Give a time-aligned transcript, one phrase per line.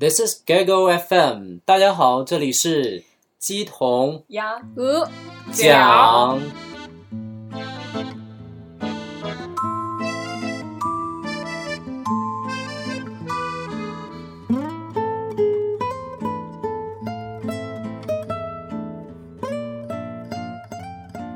[0.00, 3.04] This is Gaggle FM，大家好，这里是
[3.38, 5.06] 鸡同鸭鹅
[5.52, 6.40] 讲。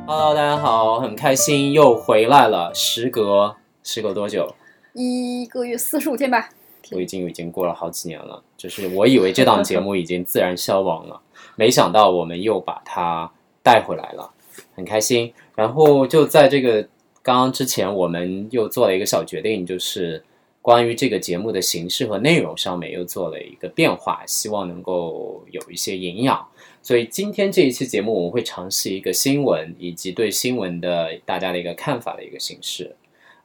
[0.07, 2.75] Hello，大家好，很开心又回来了。
[2.75, 4.55] 时隔时隔多久？
[4.95, 6.49] 一个月四十五天吧。
[6.93, 11.21] 我已经已经过了好几年了，就是我以为这档节目已经自然消亡了，
[11.55, 13.31] 没想到我们又把它
[13.63, 14.31] 带回来了，
[14.75, 15.31] 很开心。
[15.55, 16.81] 然后就在这个
[17.23, 20.25] 刚刚之前，我们又做了一个小决定，就是
[20.63, 26.43] 关于这个节目的形式和内容上面又做了一个变化，希望能够有一些营养。
[26.81, 32.97] 所以今天这一期节目，我们会尝试一个新闻以及对新闻的大家的一个看法的一个形式。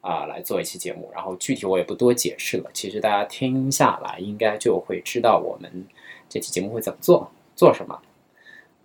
[0.02, 2.70] 啊，来做一期节目，然后具体我也不多解释了。
[2.74, 5.86] 其实大家听下来，应该就会知道我们
[6.28, 8.00] 这期节目会怎么做，做什么。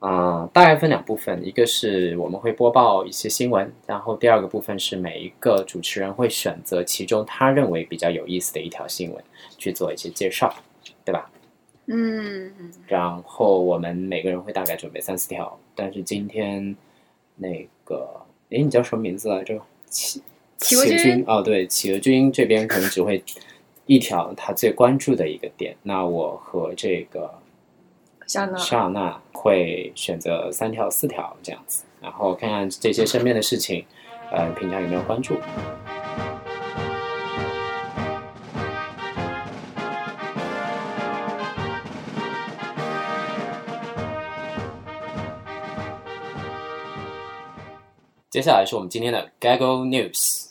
[0.00, 9.24] 啊，大概分两部分，一个是我们会播报一些新闻，然后第二个部分是每一个主持人会选择其中他认为比较有意思的一条新闻
[9.56, 10.54] 去做一些介绍，
[11.06, 11.30] 对吧？
[11.86, 12.52] 嗯，
[12.86, 16.76] 然后我们每个人会大概准备三四条，但是今天
[17.36, 19.58] 那个，诶，你叫什么名字来着？
[19.88, 20.22] 七。
[20.64, 23.22] 企鹅君哦，对，企鹅君这边可能只会
[23.84, 25.76] 一条他最关注的一个点。
[25.82, 27.34] 那我和这个
[28.26, 33.84] 夏娜夏娜会选择三条、四条这样子，然后看看这些身边的事情，
[34.32, 35.36] 呃，平常有没有关注。
[48.30, 50.43] 接下来是我们今天的 Gaggle News。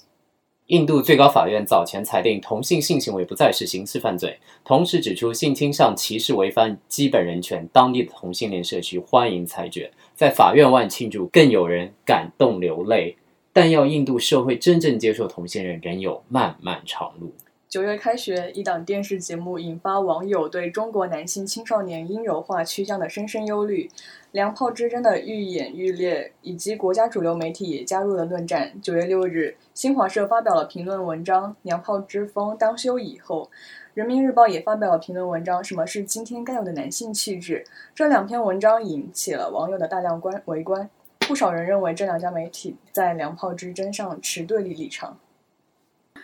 [0.73, 7.69] 印度最高法院早前裁定同性性行为不再是刑事犯罪，同时指出性倾向歧视违反基本人权。
[7.71, 13.15] 当地的同性恋社区欢迎裁决，在法院外庆祝，更有人感动流泪。
[13.53, 17.31] 但要印度社会真正接受同性恋，仍有漫漫长路。
[17.69, 23.89] 九月开学，一档电视节目引发网友对中国男性青少年阴柔化趋向的深深忧虑，
[24.33, 28.73] 粮炮之争的愈演愈烈，以及国家主流媒体也加入了论战。
[28.81, 33.51] 九月六日，新华社发表了评论文章《娘炮之风当休以》后，
[33.93, 37.63] 人民日报也发表了评论文章《什么是今天该有的男性气质》。
[37.93, 40.89] 这两篇文章引起了网友的大量观围观，
[41.19, 45.19] 不少人认为这两家媒体在粮炮之争上持对立立场。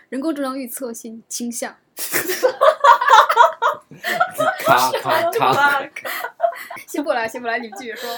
[0.09, 1.75] 人工智能预测性倾向，
[4.65, 5.89] 咔咔咔！
[6.87, 8.09] 先不来，先不来，你们继续说。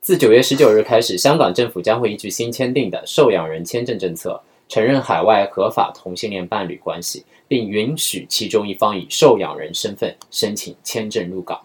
[0.00, 11.60] 自九月十九日开始，香港政府将会依据新签订的受养人签证政策，承认海外合法同性恋伴侣关系，并允许其中一方以受养人身份申请签证入港。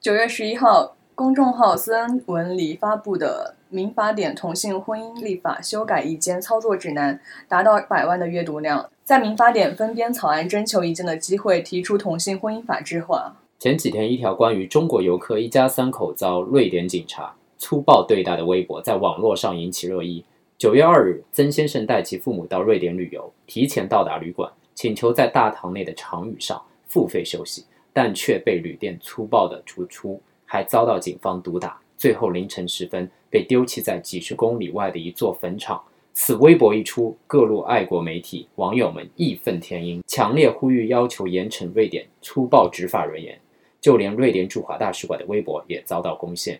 [0.00, 0.96] 九月十一号。
[1.16, 7.14] 公众号孙文礼发布的《民法典同性婚姻立法修改意见操作指南》
[7.46, 8.90] 达到百万的阅读量。
[9.04, 13.36] 在民法典分编草案征求意见的机会，提出同性婚姻法制化。
[13.58, 20.22] 前几天，一条关于中国游客一家三口遭瑞典警察粗暴对待的微博在网络上引起热议。
[20.58, 30.20] 九月二日，曾先生带其父母到瑞典旅游，提前到达旅馆，请求在大堂内的长椅上付费休息，但却被旅店粗暴的逐出。
[30.44, 35.82] 还遭到警方毒打，最后凌晨时分被丢弃在几十公里外的一座坟场。
[36.12, 43.36] 此微博一出，各路爱国媒体网友们义愤填膺，强烈呼吁要求严惩瑞典粗暴执法人员。
[43.84, 46.58] 就连瑞典驻华大使馆的微博也遭到攻陷。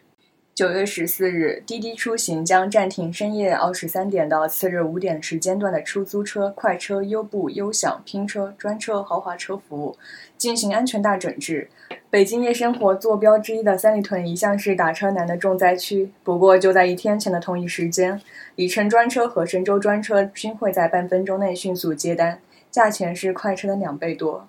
[0.54, 9.96] 九月十四日，滴滴出行将暂停深夜二十三点到次日五点时间段的出租车、快车、优步、优享、拼车、专车、豪华车服务，
[10.36, 11.66] 进行安全大整治。
[12.10, 16.10] 北京夜生活坐标之一的三里屯一向是打车难的重灾区。
[16.22, 18.20] 不过，就在一天前的同一时间，
[18.56, 22.38] 里程专车和神州专车均会在半分钟内迅速接单，
[22.70, 24.46] 价钱是快车的两倍多。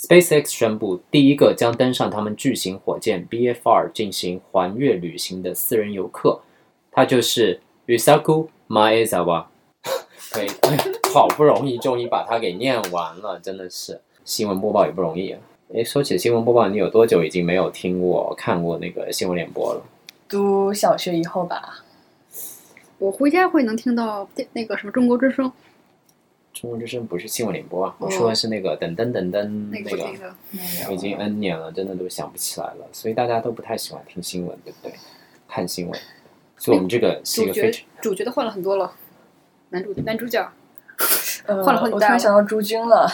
[0.00, 6.40] SpaceX 宣布，第一个将登上他们巨型火箭 BFR 进行环月旅行的私人游客，
[6.90, 9.44] 他就是 Yusaku Maezawa。
[10.32, 10.78] 可以，哎，
[11.12, 15.36] 好不容易终于把它给念完了，真的是新闻播报也不容易。
[15.74, 19.82] 哎，说起新闻播报，你有多久已经没有听过、看过那个新闻联播了？
[20.26, 21.84] 读小学以后吧。
[22.96, 25.52] 我回家会能听到那个什么中国之声。
[26.52, 30.34] 中国之声不是新闻联播啊，我说的是那个噔噔噔噔那个，
[30.88, 32.88] 我已经 N 年了，真的都想不起来了。
[32.92, 34.92] 所以大家都不太喜欢听新闻，对不对？
[35.48, 36.00] 看新闻，
[36.56, 38.92] 所以我们这个是一个非常主角都换了很多了，
[39.70, 40.52] 男主男主角
[41.46, 43.08] 呃，换了好几代我突然想到朱军了。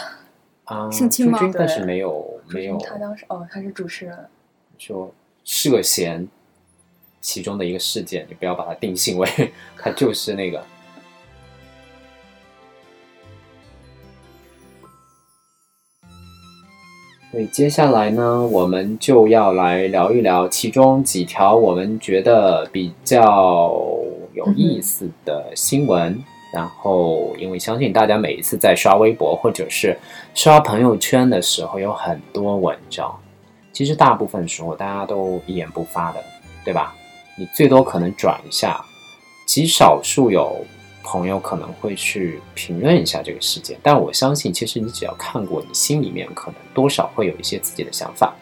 [0.65, 4.17] 啊，性侵吗朱军但是没有没有他当时哦，他是主持人。
[4.79, 6.27] 说涉嫌
[7.21, 9.29] 其中的一个事件，你不要把它定性为
[9.77, 10.65] 他就是那个。
[17.37, 23.79] 所以接下来呢，我们就要来聊一聊其中几条我们觉得比较
[24.33, 26.19] 有意思的新闻。
[26.51, 29.95] 然后，因为相信大家每一次在刷微博或者是
[30.33, 33.15] 刷朋友圈的时候，有很多文章。
[33.71, 36.25] 其实大部分时候大家都一言不发的，
[36.65, 36.95] 对吧？
[37.37, 38.83] 你最多可能转一下，
[39.47, 40.65] 极少数有
[41.07, 43.79] 朋友可能会去评论一下这个事件。
[43.83, 48.35] 但我相信，其实你只要看过，你心里面可能多少会有一些自己的想法。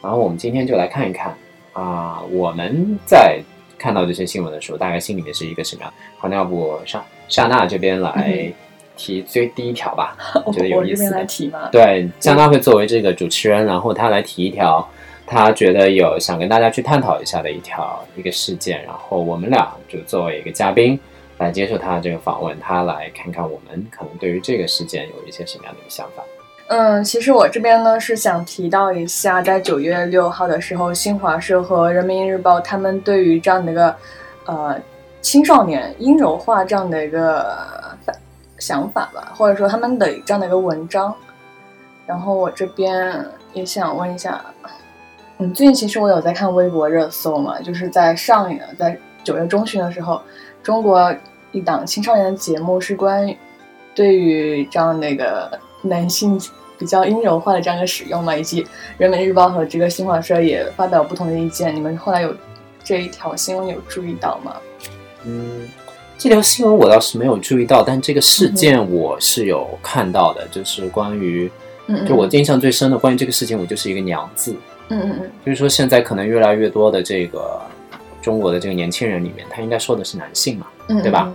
[0.00, 1.36] 然后我们今天就来看一看
[1.72, 3.40] 啊，我们在
[3.76, 5.92] 看到这些新闻的时候，大概心里面是一个什么样？
[6.16, 8.52] 好，那要不莎莎娜这边来。
[8.94, 10.14] 提最第一条吧，
[10.52, 11.08] 觉得有意思。
[11.10, 11.70] 来提吗？
[11.72, 14.86] 对，江大会作为这个主持人，然后他来提一条，
[15.26, 21.00] 他觉得有想跟大家去探讨一下的一条一个事件，然后我们俩就作为一个嘉宾
[21.38, 26.22] 来接受他的这个访问，他来看看我们可能对于这个事件有一些什么样的一个想法。
[26.68, 33.94] 嗯，其实我这边呢是想提到一下，在九月六号的时候，新华社和人民日报他们对于这样的一个
[34.46, 34.80] 呃
[35.20, 37.56] 青少年阴柔化这样的一个。
[38.58, 41.12] 想法吧，或者说他们的这样的一个文章，
[42.06, 43.12] 然后我这边
[43.52, 44.40] 也想问一下，
[45.38, 50.22] 嗯，最近其实我有在看微博热搜嘛，就是在上一在九月中旬的时候，
[50.62, 51.14] 中国
[51.52, 53.36] 一档青少年的节目是关于
[53.94, 55.50] 对于这样那个
[55.82, 56.40] 男性
[56.78, 58.66] 比较阴柔化的这样一个使用嘛，以及
[58.98, 62.34] 人民日报和这个新华社也发表不同的意见，你们后来有
[62.82, 64.56] 这一条新闻有注意到吗？
[65.24, 65.68] 嗯。
[66.18, 71.50] 这条新闻我倒是没有注意到，但这个事件我是有看到的，就是关于，
[72.06, 74.54] 就我印象最深的关于这个事情，我就是一个“娘”字，
[74.88, 77.60] 嗯嗯嗯，就是说现在可能越来越多的这个
[78.22, 80.66] 中国的这个年轻人里面，他应该说的是男性嘛，
[81.02, 81.30] 对吧？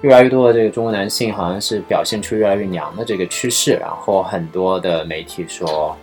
[0.00, 5.96] 越来越多的这个中国男性好像是表现出越来越娘的这个趋势，然后很多的媒体说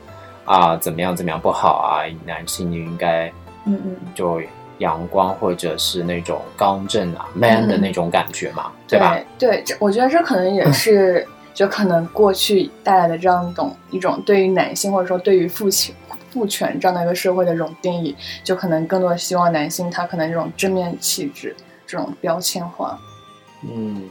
[0.46, 3.28] 啊怎么样怎么样不好啊，男性就应该，
[3.66, 4.40] 嗯嗯，就。
[4.80, 9.20] 阳光或者是那种刚正啊，man 的那种感觉嘛，对吧？
[9.38, 15.94] 对，这我觉得这可能也是，就可能过去带来的这样一种一种对于男性或者说对于父亲
[16.32, 21.56] 父权这样的一个社会的这种定义，就可能更多的希望男性他可能这种正面气质
[21.86, 23.00] 这种标签化。
[23.64, 24.10] 嗯，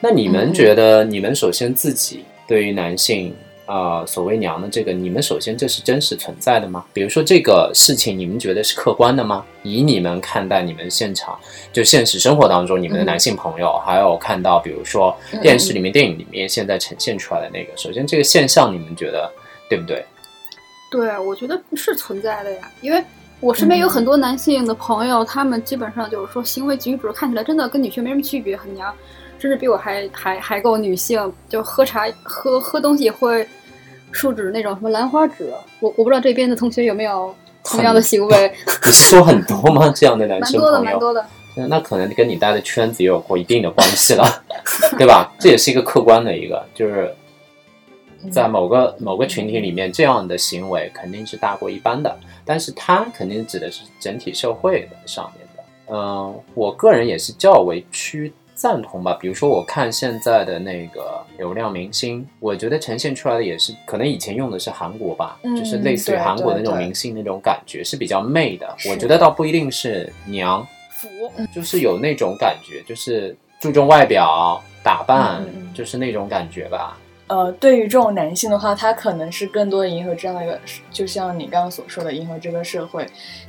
[0.00, 3.34] 那你们觉得，你们首先自己对于男性？
[3.70, 6.86] 呃，所谓娘的这个，你们首先这是真实存在的吗？
[6.94, 9.44] 比如说这个事情，你们觉得是客观的吗？
[9.62, 11.38] 以你们看待你们现场，
[11.70, 19.30] 就现实生活当中，你们的男性朋友，还有看到，比如说电视里面、电影里面现在呈现出来的那个，首先这个现象，你们觉得
[19.68, 20.02] 对不对？
[20.90, 23.02] 对，我觉得是存在的呀，因为
[23.40, 28.94] 我身边有很多男性的朋友，他们基本上就是说行为举止看起来真的跟女性没什么区别，很娘，
[29.38, 33.46] 甚至比我还还还够女性，就喝茶喝喝东西会。
[34.10, 37.32] 树脂那种什么兰花指，我我不知道这边的同学有没有
[37.62, 38.52] 同样的行为。
[38.86, 39.92] 你说很多吗？
[39.94, 40.80] 这样的男生朋友？
[40.82, 41.22] 蛮多的，
[41.54, 41.68] 蛮多的。
[41.68, 44.24] 那可能跟你待的圈子也有过一定的关系了，
[44.96, 45.30] 对吧？
[45.38, 47.14] 这也是一个客观的一个，就是
[48.30, 52.18] 在某个某个群体里面，这样的行为肯定是大过一般的。
[52.44, 55.94] 但是它肯定指的是整体社会的上面的。
[55.94, 58.32] 嗯，我个人也是较为趋。
[58.60, 68.66] 赞同吧，比如说我看现在的那个流量明星，我觉得呈现出来的也是，可能以前用的是韩国吧，就是类似于韩国的那种明星那种感觉，是比较媚的。
[68.90, 71.08] 我觉得倒不一定是娘，腐，
[71.54, 76.98] 就是有那种感觉，就是注重外表打扮，就是那种感觉吧。
[77.28, 80.58] 呃，对于这种男性的话，他可能是更多的迎合这样的一个，
[80.90, 83.06] 就像你刚刚所说的，迎合这个社会。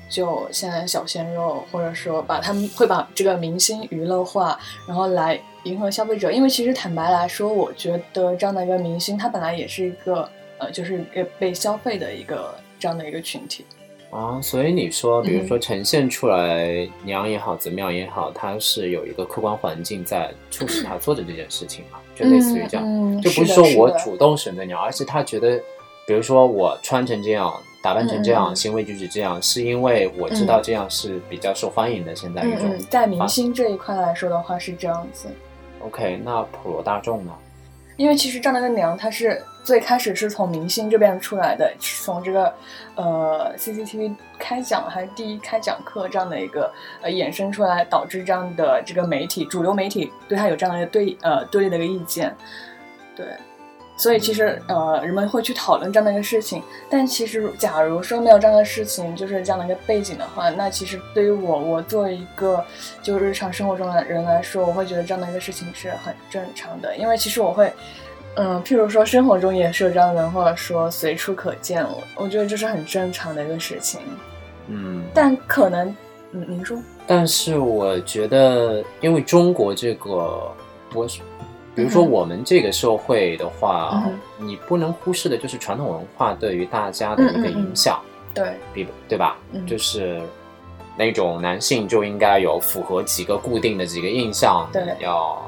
[0.09, 6.31] 就现在小鲜肉，或者说把他们会把这个明星娱乐化，然后来迎合消费者。
[6.31, 13.63] 因为其实坦白来说，我觉得这样的一个明星，他本来也是一个呃，就是被被消费的一个这样的一个群体。
[14.09, 21.99] 啊，所以你说，比如说呈现出来娘也好，怎么样也好，他是有一个客观环境在促使他做的这件事情嘛？
[22.19, 25.57] 就类似于这样，就不是说我主动选择你，而是他觉得，
[26.05, 27.53] 比如说我穿成这样。
[27.81, 32.13] 打扮成这样，行为举止这样，是因为我知道这样是比较受欢迎的。
[32.13, 35.29] 现在一种在明星这一块来说的话是这样子。
[35.79, 37.31] OK，那普罗大众呢？
[37.99, 42.53] 因为其实这样的娘，她是最开始是从明星这边出来的，从这个
[42.95, 52.33] 呃 CCTV 开讲还是第一开讲课这样的一个呃衍生出来，导致这样的这个媒体主流媒体对他有这样的一个对呃对立的一个意见，
[53.17, 53.27] 对。
[53.99, 56.63] 所以其实呃，人们会去讨论这样的一个事情。
[56.89, 62.63] 但其实，假如说没有这样的事情，就是这样的一个背景的话，那其实对于我，我作为一个
[63.03, 66.95] 就日常生活中的人来说，我会觉得这样的一个事情是很正常的。
[66.95, 67.73] 因为其实我会，
[68.35, 73.99] 嗯，譬如说生活中也是有这样的人，或者说随处可见，我我觉得这是很正常的一个事情。
[74.67, 75.93] 嗯，但可能，
[76.31, 80.49] 嗯，您说，但是我觉得，因为中国这个，
[80.93, 81.19] 我是，
[81.79, 87.99] 比如说我们这个社会的话，嗯你不能忽视的就是传统文化对于大家的一个影响，
[88.33, 89.37] 对，比对吧？
[89.53, 89.65] 嗯。
[89.65, 90.21] 就是
[90.97, 94.83] 那种男性就应该有符合几个固定的几个印象，对。
[94.99, 95.41] 要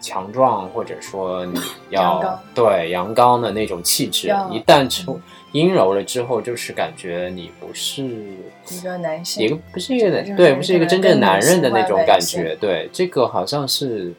[0.00, 14.12] 强壮，或者说你 要阳对阳刚的那种气质，一旦出嗯阴柔了之后，就是感觉你不是一个男性，一个不是一个就是对，不是一个真正男人的那种感觉，对，这个好像是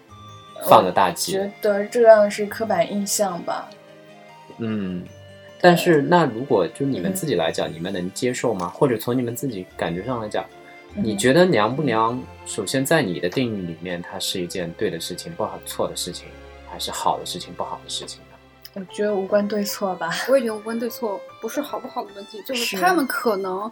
[0.66, 3.70] 犯了大忌，觉得这样是刻板印象吧。
[4.58, 5.04] 嗯。
[5.60, 8.70] 但是那如果就你们嗯自己来讲，你们能接受吗？
[8.70, 10.46] 或者从你们自己感觉上来讲，
[10.94, 12.22] 你嗯觉得娘不娘？
[12.46, 16.28] 首先在你的定义里面，它是一件对的事情、不好错的事情，
[16.70, 18.38] 还是好的事情、不好的事情呢？
[18.76, 20.12] 我觉得无关对错吧。
[20.30, 23.70] 我也觉得无关对错，不是好不好的问题，就是是他们可能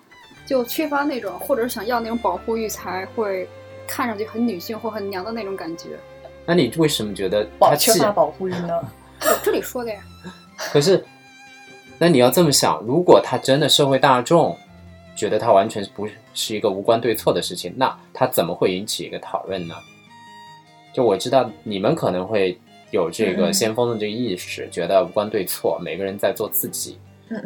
[0.47, 3.47] 就缺乏那种，或者是想要那种保护欲，才会
[3.87, 5.99] 看上去很女性或很娘的那种感觉。
[6.45, 8.79] 那你为什么觉得保他既缺乏保护欲呢？
[9.21, 9.99] 我这里说的呀，
[10.57, 11.03] 可是，
[11.97, 14.55] 那你要这么想，如果他真的社会大众
[15.15, 19.75] 觉得他完全不是一个无关对错的事情，那他怎么会引起一个讨论呢？
[20.93, 22.57] 就我知道你们可能会
[22.91, 26.97] 有这个嗯先锋的这个意识，觉得无关对错，每个人在做自己。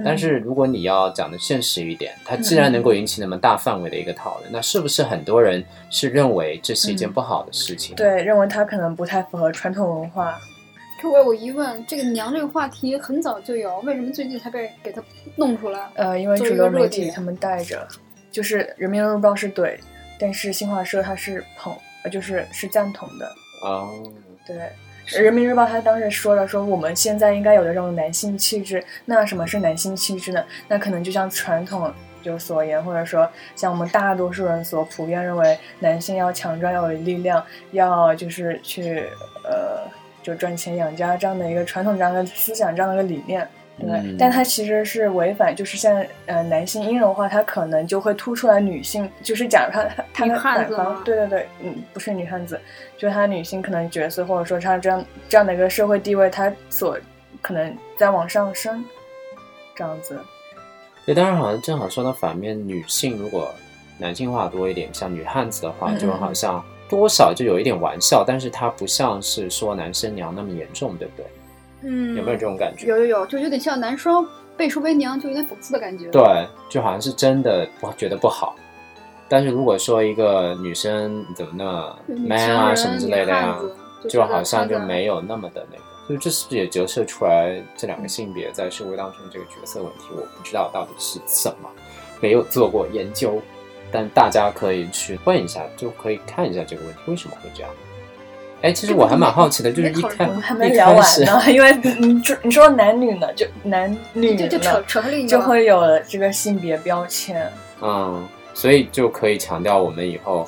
[0.03, 7.95] 但是如果你要讲的现实一点，它既然能够引起那么大范围的一个讨论，那是不是很多人是认为这是一件嗯不好的事情？
[7.95, 10.37] 对，认为它可能不太符合传统文化。
[11.01, 15.01] 可我有疑问，这个娘这个话题很早就有，为什么最近才被给它
[15.37, 15.89] 弄出来？
[15.95, 17.87] 呃，因为主一个热点流媒体他们带着，
[18.31, 19.77] 就是《人民日报》是怼，
[20.19, 23.31] 但是新华社它是捧，呃就是是赞同的。
[23.63, 24.03] 哦，
[24.45, 24.57] 对，
[25.17, 28.83] 人民日报他当时说了，说我们现在应该有的这种男性气质。
[29.05, 30.43] 那什么是男性气质呢？
[30.67, 39.03] 那可能就像传统就所言，或者说像我们大多数人所普遍认为，男性要强壮，要有力量，要就是去
[39.43, 39.89] 呃
[40.21, 43.47] 就赚钱养家这样的一个传统这样的思想这样的一个理念。
[43.79, 44.15] 对，嗯。
[44.17, 49.83] 但它其实是违反，就是像呃男性阴柔化，它可能就会突出来女性，就是假如他
[50.13, 52.59] 他的反方汉子，对对对，嗯，不是女汉子，
[52.97, 56.97] 就是她女性可能角色或者说他这样这样的一个社会地位，他所
[57.41, 58.83] 可能在往上升，
[59.75, 60.19] 这样子，
[61.05, 63.53] 对，当然好像正好说到反面，女性如果
[63.97, 71.25] 男性化多一点，像女汉子的话，就好像多少就有一点玩笑，但是它不像是说男生娘那么严重，对不对？
[71.81, 72.87] 嗯，有没有这种感觉？
[72.87, 76.09] 有有有，就有点像男生背书为娘，就有点讽刺的感觉。
[76.09, 78.55] 对，就好像是真的不觉得不好。
[79.27, 83.59] 但是如果说一个女生怎么那么，man 啊什么之类的呀、
[84.09, 90.05] 就好像就没有那么的那个，所以这是不是也折射出来这两个性别在社会当中这个角色问题？
[90.11, 91.69] 我不知道到底是什么，
[92.19, 93.39] 没有做过研究，
[93.91, 97.71] 但大家可以去问一下，就可以看一下这个问题为什么会这样。
[98.61, 104.35] 哎，其实我还蛮好奇的，就是一开我们还没聊完，呢，因为你说你说男女呢，就男女
[105.27, 107.49] 就会有了这个性别标签。
[107.81, 110.45] 嗯，所以就可以强调我们以后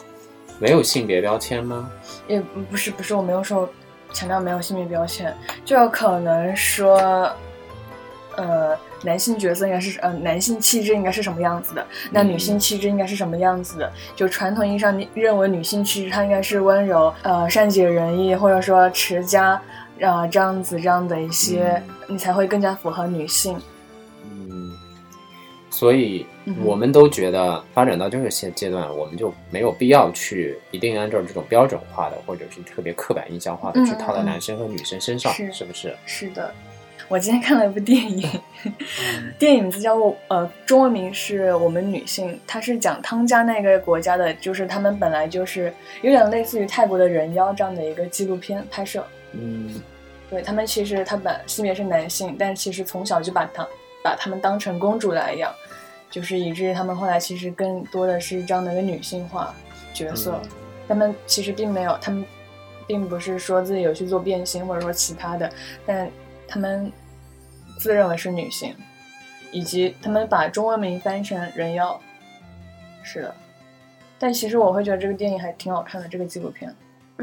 [0.60, 1.90] 没有性别标签吗？
[2.28, 3.70] 也不是不是，我没有说
[4.12, 7.32] 强调没有性别标签，就有可能说，
[8.36, 13.92] 呃，男性角色应该是呃男性气质应该是什么样子的，那女性气质应该是什么样子的？
[14.16, 19.62] 就传统意义上，你认为女性气质她应该是温柔、呃善解人意，或者说持家，
[20.02, 23.60] 啊、这样子这样的一些，你才会更加符合女性。
[24.24, 24.72] 嗯，
[25.70, 26.26] 所以
[26.64, 35.96] 我们都觉得发展到这个阶阶段，我们就没有必要去一定按照这种标准化的，或者是特别刻板印象化的嗯去套在男生和女生身上，是是不是？
[36.06, 36.54] 是的，
[37.12, 38.26] 我今天看了一部电影，
[39.38, 49.06] 电影名字叫做呃，中文名是我们女性，它是讲汤加那个国家的，就是他们本来就是有点类似于泰国的人妖这样的一个纪录片拍摄。
[49.34, 49.82] 嗯
[50.30, 53.68] 对他们其实他本性别是男性，但其实从小就把他
[54.02, 55.54] 把他们当成公主来养，
[56.10, 59.54] 就是以至于他们后来其实更多的是这样的一个女性化
[59.94, 60.40] 角色。
[60.44, 60.50] 嗯
[60.88, 62.26] 他们其实并没有，他们
[62.86, 65.50] 并不是说自己有去做变性或者说其他的，
[65.86, 66.10] 但
[66.46, 66.92] 他们
[67.82, 68.76] 自认为是女性，
[69.52, 72.00] 以及他们把中文名翻成人妖。
[73.02, 73.36] 是的，
[74.20, 76.72] 但其实我会觉得这个电影还挺好看的，这个纪录片。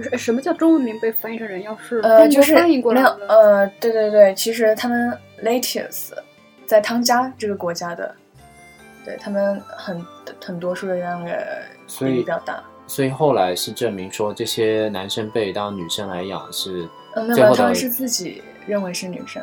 [0.03, 1.77] 什什么叫中文名被翻译成人妖？
[1.77, 3.29] 是呃，就是翻译过来没有的。
[3.29, 6.11] 呃，对对对，其实他们 Latius
[6.67, 8.13] 在汤加这个国家的，
[9.05, 10.05] 对他们很
[10.45, 12.61] 很多数的这样的所以比例比较大。
[12.89, 19.41] 所以后来是证明说，这些男生被当女生来养是呃，没有，最后的他们是自己认为是女生，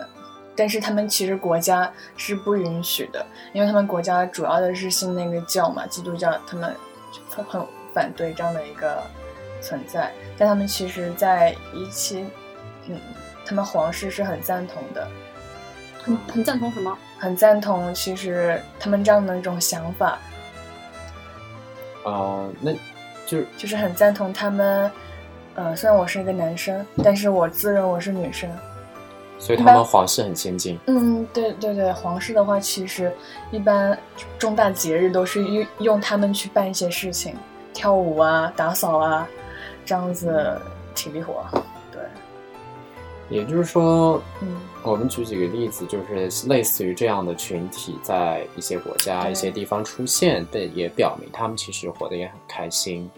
[0.55, 6.75] 但是他们其实国家是不允许的，因为他们国家主要的是信那个教嘛，基督教，他们
[7.29, 7.61] 很很
[7.93, 9.03] 反对这样的一个
[9.61, 10.11] 存在。
[10.37, 12.25] 但他们其实，在一期，
[12.87, 12.99] 嗯，
[13.45, 15.07] 他们皇室是很赞同的，
[16.01, 16.97] 很很赞同什么？
[17.17, 20.19] 很赞同其实他们这样的一种想法，
[22.03, 22.71] 哦、那
[23.25, 24.91] 就是就是很赞同他们。
[25.55, 28.49] 呃，虽然我是一个男生，但是我自认我是女生。
[29.37, 30.79] 所以他们皇室很先进。
[30.87, 33.13] 嗯，对对对，皇室的话，其实
[33.51, 33.97] 一般
[34.39, 37.35] 重大节日都是用用他们去办一些事情，
[37.73, 39.27] 跳舞啊、打扫啊，
[39.85, 40.59] 这样子
[40.95, 41.45] 体力活。
[41.91, 42.01] 对，
[43.29, 53.09] 也就是说，嗯我们举几个例子，就是类似于这样的群体，在一些国家、一些地方出现，但也表明他们其实活得也很开心。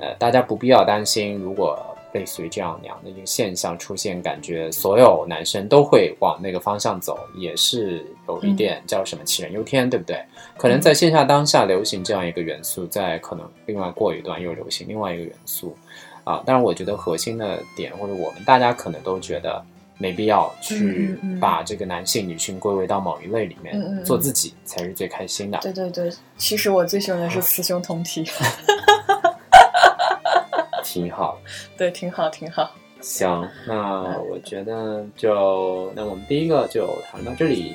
[0.00, 10.18] 呃，大家不必要担心，如果类似于这样那样的一个现象出现，感觉所有男生都会往那个方向走，也是有一点叫什么杞人忧天，对不对？
[10.56, 15.76] 可能在线下当下流行这样一个元素，在可能另外过一段又流行另外一个元素，
[16.24, 19.62] 啊，但是我觉得核心的点，或者我们大家可能都觉得
[19.98, 24.04] 没必要去把这个男性、女性归为到某一类里面，嗯嗯嗯。
[24.04, 25.58] 做自己才是最开心的。
[25.62, 28.24] 对对对，其实我最喜欢的是雌雄同体，
[30.96, 31.38] 挺好。
[31.76, 32.70] 对，挺好挺好。
[33.02, 37.74] 行，那我觉得就那我们第一个就谈到这里。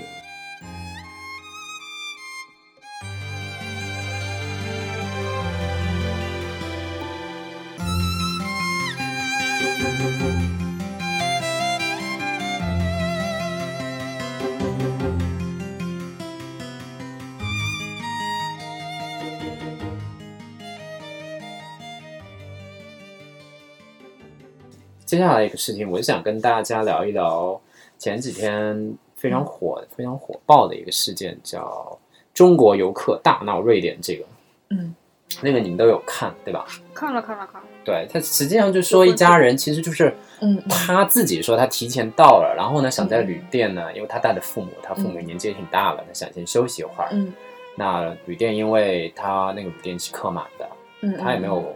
[25.22, 27.60] 下来一个事情，我就想跟大家聊一聊
[27.98, 31.98] 前几天非常火、非常火爆的一个事件，叫
[32.34, 33.98] 中国游客大闹瑞典。
[34.02, 34.26] 这个，
[34.70, 34.96] 嗯，
[35.42, 36.66] 那个你们都有看对吧？
[36.94, 40.64] 看了看了看了，对他实际上就说一家人其实就是嗯嗯。
[40.70, 47.10] 他自己说他提前到了，然后呢想在旅店呢，因为他带着父母，他父母年纪也挺大了，他想先休息一会儿。
[47.12, 47.32] 嗯。
[47.76, 50.70] 那旅店因为他那个旅店是客满的，
[51.02, 51.74] 嗯，他也没有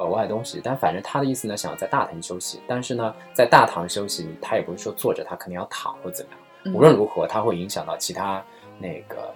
[0.00, 6.40] 额外东西，但反正他的意思呢，想要在大堂休息，但是呢，在大堂休息，他也不是说坐着，他肯定要躺或怎么样。
[6.64, 8.42] 嗯无论如何，他会影响到其他
[8.78, 9.32] 那个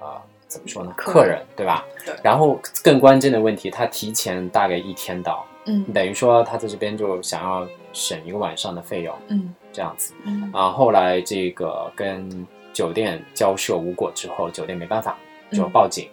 [0.00, 1.84] 呃怎么说呢，客客人对吧？
[2.06, 10.14] 对然后更关键的问题，他提前大概一天到，嗯等于说他在这边就想要省一个晚上的费用，嗯这样子。
[10.24, 15.16] 嗯啊，后来这个跟酒店交涉无果之后，酒店没办法
[15.50, 16.08] 就嗯报警。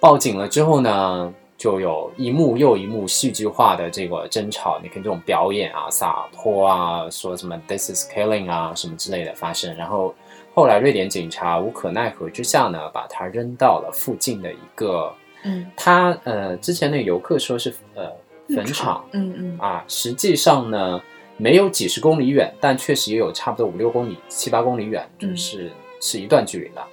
[0.00, 9.74] 报警了之后呢，就有一幕又一幕戏剧化的这个争吵，你看这种表演啊、洒脱啊，说什么 “this is killing” 啊什么之类的发生。
[9.76, 10.14] 然后
[10.54, 15.12] 后来瑞典警察无可奈何之下呢，把他扔到了附近的一个，
[15.44, 18.10] 嗯他呃之前那个游客说是呃
[18.54, 21.00] 坟场，嗯嗯啊，实际上呢，
[21.36, 26.86] 没有几十公里远，但确实也有差不多五六公里、七八公里远，就嗯是、是一段距离了。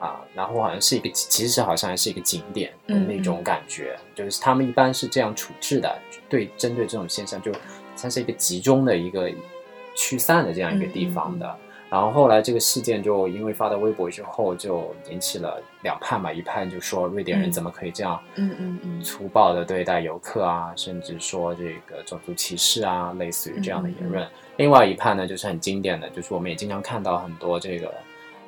[0.00, 5.96] 啊，然后好像是一个，其实好像还是一个景点的嗯那种感觉，就是他们一般是这样处置的，
[6.28, 7.52] 对，针对这种现象，就
[8.00, 9.30] 它是一个集中的一个
[9.94, 11.56] 驱散的这样一个地方的。
[11.90, 17.52] 然后后来这个事件就因为发到微博之后，就引起了两派嘛，一派就说瑞典人嗯。
[17.52, 19.02] 怎么可以这样嗯嗯嗯。
[19.02, 24.24] 粗暴的对待游客啊，甚至说这个种族歧视啊，类似于这样的言论。
[24.56, 27.92] 另外一派呢，就是很经典的，就是我们也经常看到很多这个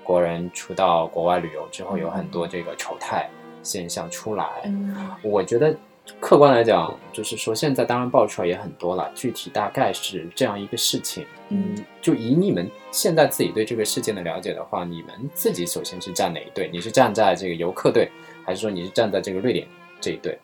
[0.05, 3.29] 国人出到国外旅游之后，有很多这个丑态
[3.63, 4.47] 现象出来。
[4.65, 5.75] 嗯我觉得
[6.19, 11.25] 客观来讲，就是说现在当然爆出来也很多了，具体大概是这样一个事情。
[11.49, 16.69] 嗯，就以你们现在自己对这个事件的了解的话，你们自己首先是站哪一队？
[16.73, 18.11] 你是站在这个游客队，
[18.45, 19.67] 还是说你是站在这个瑞典
[20.01, 20.37] 这一队？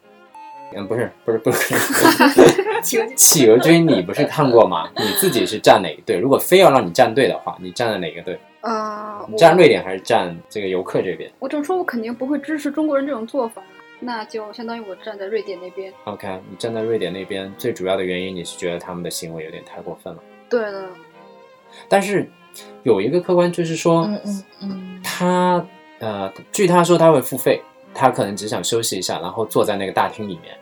[0.77, 1.75] 嗯，不是，不是，不是。
[3.17, 4.89] 企鹅军，你不是看过吗？
[4.97, 6.19] 你自己是站哪一队？
[6.19, 8.39] 如果非要让你站队的话，你站在哪个队？
[8.69, 13.63] 呃，你站瑞典还是站这个游客这边我这么说，我肯定不会支持中国人这种做法，
[13.99, 15.91] 那就相当于我站在瑞典那边。
[16.05, 20.23] ？OK，你站在瑞典那边，最主要的原因你是觉得他们的行为有点太过分了。
[20.51, 20.87] 对的，
[21.89, 22.29] 但是
[22.83, 25.67] 有一个客观就是说，嗯嗯嗯他
[26.01, 27.63] 呃，据他说他会付费，
[27.95, 30.55] 他可能只想休息一下，然后坐在那个大厅里面，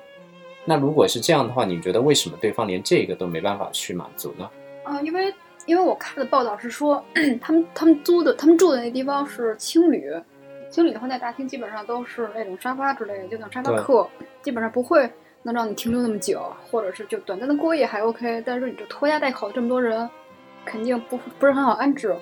[0.65, 4.49] 那如果是这样的话，你觉得为什么对方连这个都没办法去满足呢？
[4.85, 5.35] 啊，因为
[5.67, 7.05] 因为我看的报道是说，
[7.41, 10.11] 他们他们租的他们住的那地方是青旅，
[10.71, 14.09] 青旅的话，那大厅基本上都是那种沙发之类的，就那种沙发客，
[14.43, 15.11] 基本上不会
[15.43, 20.09] 能让你停留那么久，或者是就短暂的过夜还 OK，但是你就拖家带口这么多人，
[20.65, 22.17] 肯定不不是很好安置，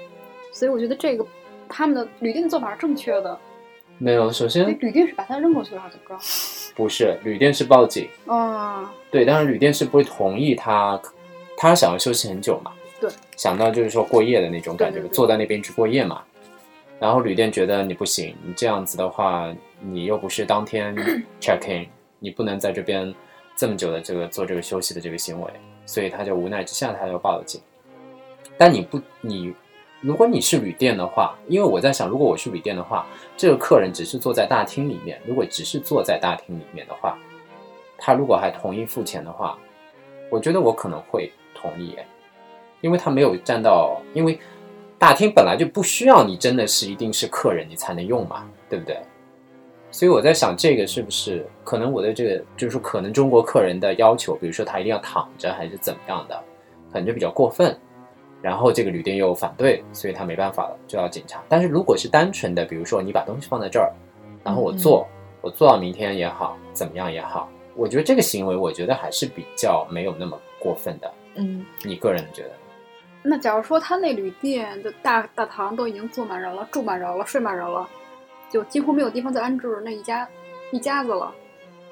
[0.52, 1.26] 所以我觉得这个
[1.68, 3.38] 他们的旅店的做法是正确的。
[3.98, 6.24] 没有，首哎先，旅店是把他扔过去了还是怎么着？
[6.74, 11.00] 不是旅店是报警，啊，对，但是旅店是不会同意他，
[11.56, 12.72] 他想要休息很久嘛，
[13.04, 16.22] 对，想到就是说过夜的那种感觉，对对对坐在那边去过夜嘛。
[16.98, 20.96] 然后旅店觉得你不行，你这样子的话，你又不是当天
[21.38, 21.86] check in，
[22.18, 23.14] 你不能在这边
[23.54, 25.50] 这么久的这个做这个休息的这个行为，
[25.84, 27.60] 所以他就无奈之下他就报了警。
[28.56, 29.52] 但你不，你
[30.00, 37.18] 如果你是旅店的话，因为我在想，如果我是旅店的话，这个客人只是坐在大厅里面，如果只是坐在大厅里面的话，
[37.98, 39.58] 他如果还同意付钱的话，
[40.30, 42.06] 我觉得我可能会同意耶，
[42.84, 44.38] 因为他没有占到，因为
[44.98, 49.00] 大厅本来就不需要你真的是一定是客人你才能用嘛，对不对？
[49.90, 56.38] 所以我在想，这个是不是可能我的这个就是说可能中国客人的要求，比如说他一定要躺着还是怎么样的，
[56.92, 57.74] 可能就比较过分。
[58.42, 61.42] 然后这个旅店又反对，所以他没办法了，就要检查。
[61.48, 63.90] 但是如果是单纯的，比如说你把东西放在这儿，
[64.44, 65.08] 然后我坐，
[65.40, 71.10] 我坐到明天也好，怎么样也好，我觉得这个行为，我觉得还是比较没有那么过分的。
[71.36, 72.50] 嗯你个人觉得？
[73.26, 77.88] 那假如说他那旅店的大大堂都已经坐满人了，住满人了，睡满人了，
[78.50, 80.28] 就几乎没有地方再安置那一家
[80.70, 81.32] 一家子了。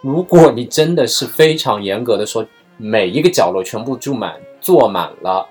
[0.02, 5.48] 如果你真的是非常严格的说，每一个角落全部住满、坐满了，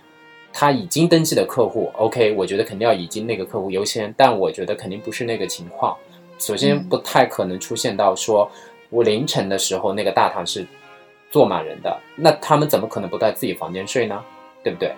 [0.54, 5.98] 他已经登记的客户，OK，我觉得肯定要已经那个客户优先，但我觉得肯定不是那个情况。
[6.38, 8.48] 首先，嗯不太可能出现到说
[8.92, 10.64] 我凌晨的时候那个大堂是
[11.32, 14.24] 坐满人的，那他们怎么可能不在自己房间睡呢？
[14.64, 14.94] 对不对？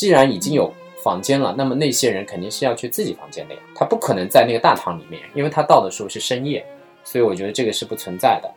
[0.00, 0.72] 既然已经有
[1.04, 6.64] 房间了，那么那些人肯定是要去自己房间的呀，他不可能在那个大堂里面，因为他到的时候是深夜，
[7.04, 8.50] 所以我觉得这个是不存在的。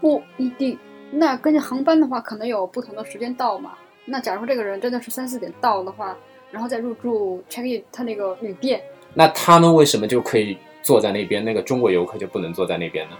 [0.00, 0.78] 不一定。
[1.10, 3.72] 那根据航班的话，可能有不同的时间到嘛。
[4.04, 6.16] 那假如说这个人真的是三四点到的话，
[6.52, 8.80] 然后再入住 check in 他那个旅店，
[9.14, 13.16] 那他们为什么就可以坐在那边，那个中国游客就不能坐在那边呢？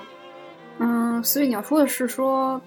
[0.78, 2.60] 嗯，所以你要说的是说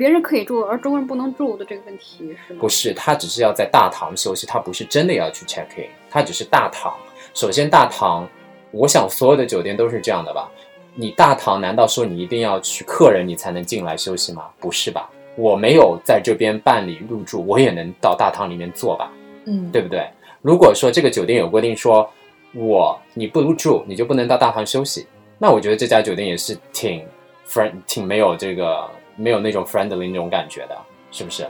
[0.00, 2.58] 别人可以住，而中国人不能住的这个问题是吗？
[2.58, 6.96] 不是，他只是要在大堂休息，他不是真的要去 check in，他只是大堂。
[7.34, 8.26] 首先，大堂，
[8.70, 10.50] 我想所有的酒店都是这样的吧？
[10.94, 14.46] 你大堂难道说你一定要去客人你才能进来休息吗？
[14.58, 15.06] 不是吧？
[15.36, 19.12] 我没有在这边办理入住，我也能到大堂里面坐吧？
[19.44, 20.08] 嗯，对不对？
[20.40, 22.10] 如果说这个酒店有规定说，
[22.54, 27.06] 我你不入住，你就不能到大堂休息，那我觉得这家酒店也是挺
[27.46, 28.88] friend 挺没有这个
[29.20, 30.76] 没有那种 friendly 那种感觉的，
[31.10, 31.46] 是不是？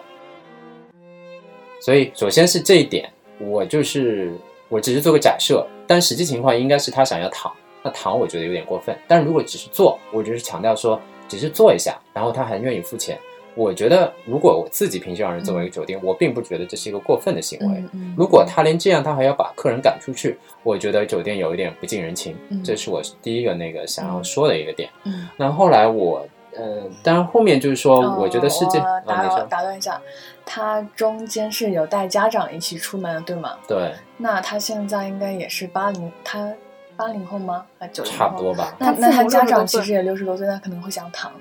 [1.81, 4.35] 所以首先是这一点，我就是
[4.69, 7.53] 我只是做个假设，但实际情况应该是他想要躺，
[7.83, 13.17] 那躺我觉得有点过分，但如果只是坐，我只是强调说只是坐一下，然后他还愿意付钱。
[13.57, 17.83] 我觉得，如果我自己平时让人，作为一个酒店，我并不觉得这是一个过分的行为。
[18.17, 22.37] 如果他连这样，他还要把客人赶出去，我觉得酒店有一点不近人情。
[22.51, 24.89] 嗯这是我第一个那个想要说的一个点。
[25.05, 26.25] 嗯，那后来我，
[26.61, 30.01] 呃，当然后面就是说，哦我觉得世界我啊，打扰你说打断一下，
[30.45, 33.57] 他中间是有带家长一起出门的，对吗？
[33.67, 36.53] 对，那他现在应该也是八零，他
[36.97, 37.65] 八零后吗？
[37.79, 38.19] 啊九零后？
[38.19, 38.75] 差不多吧。
[38.79, 41.33] 那那他家60多岁长其实也六十多岁，他可能会想躺。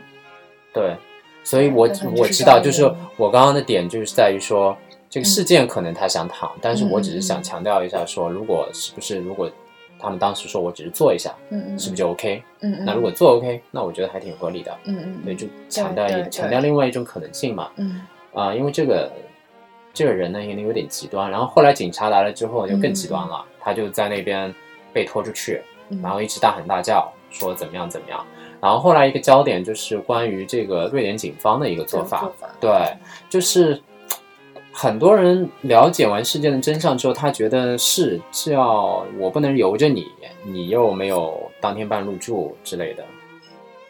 [0.73, 0.95] 对，
[1.43, 2.83] 所以我我知道，就是
[3.17, 4.77] 我刚刚的点就是在于说，
[5.09, 9.49] 这个嗯事件可能他想躺，但是我只是嗯嗯嗯想强调一下说，如果是不是如果
[9.99, 12.41] 他们当时说我只是做一下，嗯嗯，是不是就 OK？
[12.61, 14.75] 嗯嗯，那如果做 OK，那我觉得还挺合理的。
[14.85, 17.69] 嗯嗯对，就强调强调另外一种可能性嘛。
[17.75, 18.01] 嗯
[18.33, 19.11] 啊、因为这个
[19.93, 21.29] 这个人呢，有点有点极端。
[21.29, 24.53] 然后后来警察来了之后，就更极端了，他就在那边
[24.93, 28.25] 被拖出去，嗯，然后一直大喊大叫，说怎么样怎么样。
[28.61, 32.69] 然后后来一个焦点就是关于这个瑞典警方的一个做法，做法对，
[33.29, 33.81] 就是
[34.81, 40.07] 很多人了解完事件的真相之后，他觉得是是要我不能由着你，
[40.45, 43.03] 你又没有当天办入住之类的。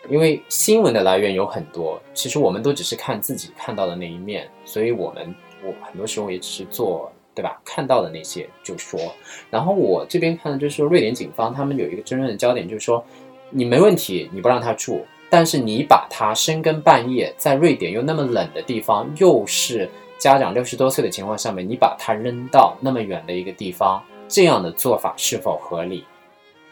[0.09, 7.61] 因为新闻的来源有很多，其实我们都只是看自己看到的那一面，所以我们我很多时候也只是做对吧？
[7.63, 8.99] 看到的那些就说。
[9.51, 13.05] 然后我这边看的就是，瑞典警方他们有一个真正的焦点，就是说
[13.51, 19.87] 你没问题，你不让他住，但是你把他深更半夜在瑞典又那么冷的地方，又是
[20.19, 26.05] 家长六十多岁的情况下面，你把他扔到那么远的一个地方，这样的做法是否合理？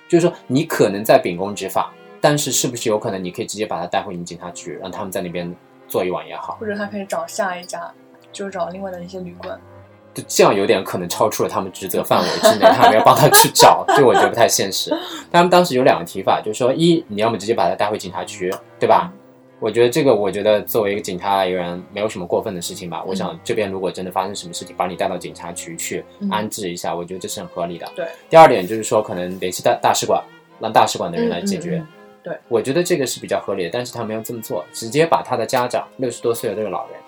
[0.10, 5.54] 就是说，你可能在秉公执法，但是是不是有可能你可以直接把他带回你警察局，让他们在那边
[5.88, 7.92] 坐一晚也好，或者他可以找下一家，
[8.32, 9.60] 就是找另外的一些旅馆。
[10.14, 14.92] 就这样有点可能超出了他们职责范围之内，他们要帮他去找，这我觉得不太现实。
[15.32, 19.14] 他们当时有两个提法，就是说，一你要么直接把他带回警察局，对吧？
[19.60, 23.04] 我觉得这个，我觉得作为一个警察来源，没有什么过分的事情吧。
[23.08, 27.92] 我想这边如果真的发生什么事情，把你带到警察局去嗯安置一下，我觉得这是很合理的。
[27.96, 28.08] 对。
[28.30, 30.24] 第二点就是说，可能联系大大使馆，
[30.60, 31.84] 让大使馆的人来解决。
[32.24, 37.00] 对，我觉得这个是比较合理的，但是他没有这么做，直接把他的家长六十多岁的这个老人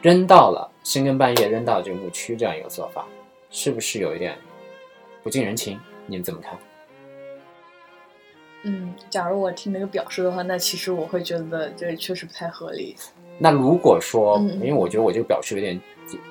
[0.00, 3.06] 扔到了深更半夜扔到这个牧区，这样一个做法，
[3.50, 4.36] 是不是有一点
[5.22, 5.78] 不近人情？
[6.06, 6.58] 你们怎么看？
[8.64, 12.96] 嗯，假如我听那个表述的话，那其实我会觉得这确实不太合理。
[13.38, 15.80] 那如果说，因为我觉得我这个表述有点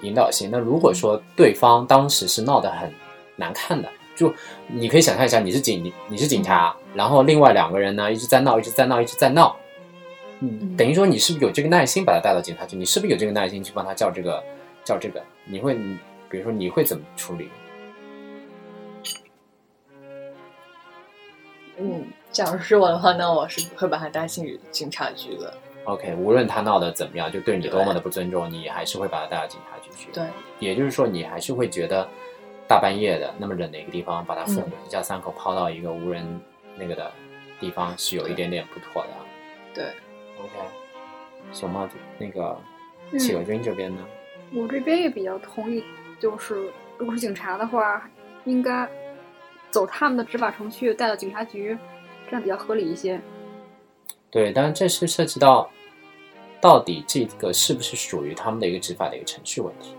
[0.01, 2.89] 引导性，那如果说对方当时是闹得很
[3.35, 4.33] 难看的，就
[4.67, 9.57] 你可以想象一下，你是警，你你是警察，然后另外两个人呢一直在闹，一直在闹，一直在闹，
[10.39, 12.77] 嗯，嗯等于说你是不是有这个耐心把他带到警察局？
[12.77, 14.41] 你是不是有这个耐心去帮他叫这个
[14.85, 15.21] 叫这个？
[15.45, 15.75] 你会，
[16.29, 17.49] 比如说你会怎么处理？
[21.77, 25.53] 嗯，假如是我的话，那我是不会把他带进警察局的。
[25.85, 30.11] OK，无论他闹得怎么样，就对你多么的不尊重，你还是会把他带到警察局去。
[30.11, 30.23] 对，
[30.59, 32.07] 也就是说，你还是会觉得
[32.67, 36.39] 大半夜的那么冷的一个地方，把他父母嗯一家三口抛到一个无人
[36.77, 37.11] 那个的
[37.59, 39.09] 地方，是有一点点不妥的。
[39.73, 39.85] 对
[40.39, 40.51] ，OK，
[41.51, 42.55] 熊猫子那个
[43.11, 44.05] 嗯企鹅君这边呢？
[44.53, 45.83] 我这边也比较同意，
[46.19, 48.07] 就是如果是警察的话，
[48.45, 48.87] 应该
[49.71, 51.77] 走他们的执法程序，带到警察局，
[52.27, 53.19] 这样比较合理一些。
[54.29, 55.69] 对，但是这是涉及到
[56.59, 59.95] 到底这个是不是属于他们的一个执法的一个程序问题？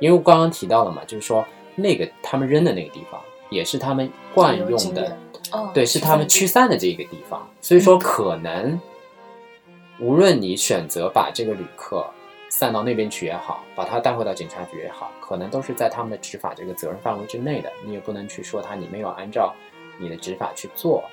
[0.00, 1.44] 因为我刚刚提到了嘛，就是说
[1.74, 5.16] 那个他们扔的那个地方，也是他们惯用的
[5.50, 8.80] 哦，对，是他们驱散的这个地方，所以说可能，
[9.98, 12.06] 无论你选择把这个旅客
[12.48, 19.54] 散到那边去也好，把他带回到警察局也好，可能都是在他们的执法这个责任范围之内的，你也不能去说他你没有按照
[19.98, 21.04] 你的执法去做，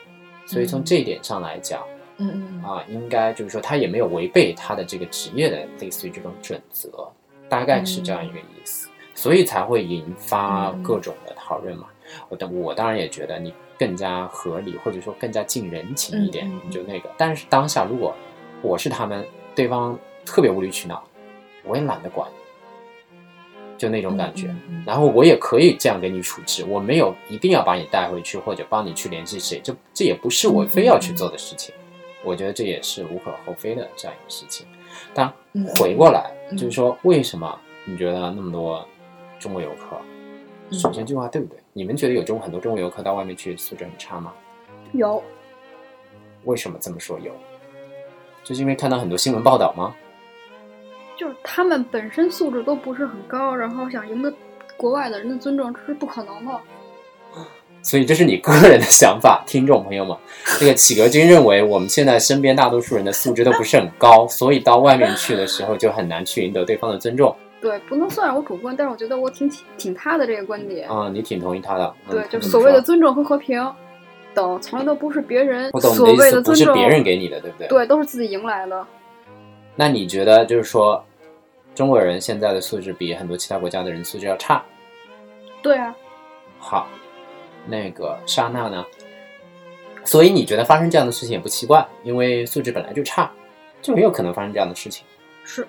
[0.45, 0.83] 所以从嗯。
[0.85, 1.83] 这一点上来讲
[2.17, 7.11] 嗯嗯嗯，啊，应该就是说他也没有违背他的这个职业的类似于这种准则，
[7.49, 11.87] 大概是这样一个意思，所以才会引发嗯各种的讨论嘛。
[12.29, 16.61] 我当我当然也觉得你更加合理，或者说更加近人情一点，嗯嗯嗯。
[16.65, 17.09] 你就那个。
[17.17, 18.15] 但是当下如果
[18.61, 21.03] 我是他们，对方特别无理取闹，
[21.65, 22.29] 我也懒得管，
[23.77, 24.53] 就那种感觉。
[24.85, 31.73] 然后我也可以这样给你处置，我没有一定要把你带回去或者帮你去联系谁，这这也不是我非要去做的事情。
[32.23, 34.65] 我觉得这也是无可厚非的这样一个事情。
[35.13, 38.83] 但嗯回过来，嗯就是说，为什么你觉得那么多
[39.39, 39.97] 中国游客？
[40.69, 41.59] 嗯首先这句话对不对？
[41.73, 44.33] 你们觉得有中很多中国游客到外面去素质很差吗？
[44.93, 45.21] 有，
[46.45, 47.31] 为什么这么说有？
[48.43, 49.95] 就是因为看到很多新闻报道吗？
[51.17, 54.33] 就是他们本身素质都不是很高，然后想赢得
[54.77, 56.51] 国外的人的尊重，这是不可能的。
[57.81, 60.17] 所以这是你个人的想法，听众朋友们。
[60.59, 67.35] 这个企鹅君认为我们现在身边大多数人的素质都不是很高，所以到外面去的时候就很难去赢得对方的尊重。
[67.61, 69.47] 对，不能算是我主观，但是我觉得我挺
[69.77, 70.89] 挺他的这个观点。
[70.89, 71.93] 啊、你挺同意他的。
[72.09, 73.63] 嗯对，就所谓的尊重和和平
[74.33, 77.67] 等，从来都不是别人所谓的尊重，不是别人给你的，对不对？。
[77.67, 78.85] 对，都是自己赢来的。
[79.75, 81.03] 那你觉得就是说，
[81.73, 84.63] 中国人现在的素质比很多其他国家的人素质要差？
[85.61, 85.95] 对啊，
[86.59, 86.87] 好，
[87.67, 88.85] 那个莎娜呢？
[90.05, 93.31] 所以你觉得发生这样的事情也不奇怪，因为素质本来就差，
[93.81, 95.05] 就很有可能发生这样的事情。
[95.43, 95.67] 是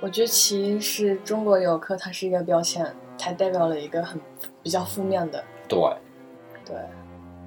[0.00, 2.84] 我觉得其一是中国游客，它是一个标签，
[3.16, 4.20] 它代表了一个很
[4.62, 5.78] 比较负面的，对，
[6.64, 6.76] 对，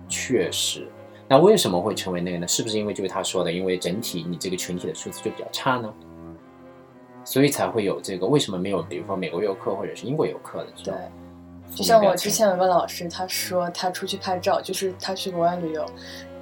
[0.08, 0.88] 确实。
[1.34, 2.48] 那为什么会成为那个呢？
[2.48, 5.91] 是不是因为就是他说的，因为整体你这个群体的数字就比较差呢？
[7.26, 8.28] 所以才会有这个？
[8.28, 11.02] 为什么没有比如说美国游客或者是英国游客的这对？
[11.76, 15.84] 就像我之前有个老师，他说他出去拍照，就是他去国外旅游，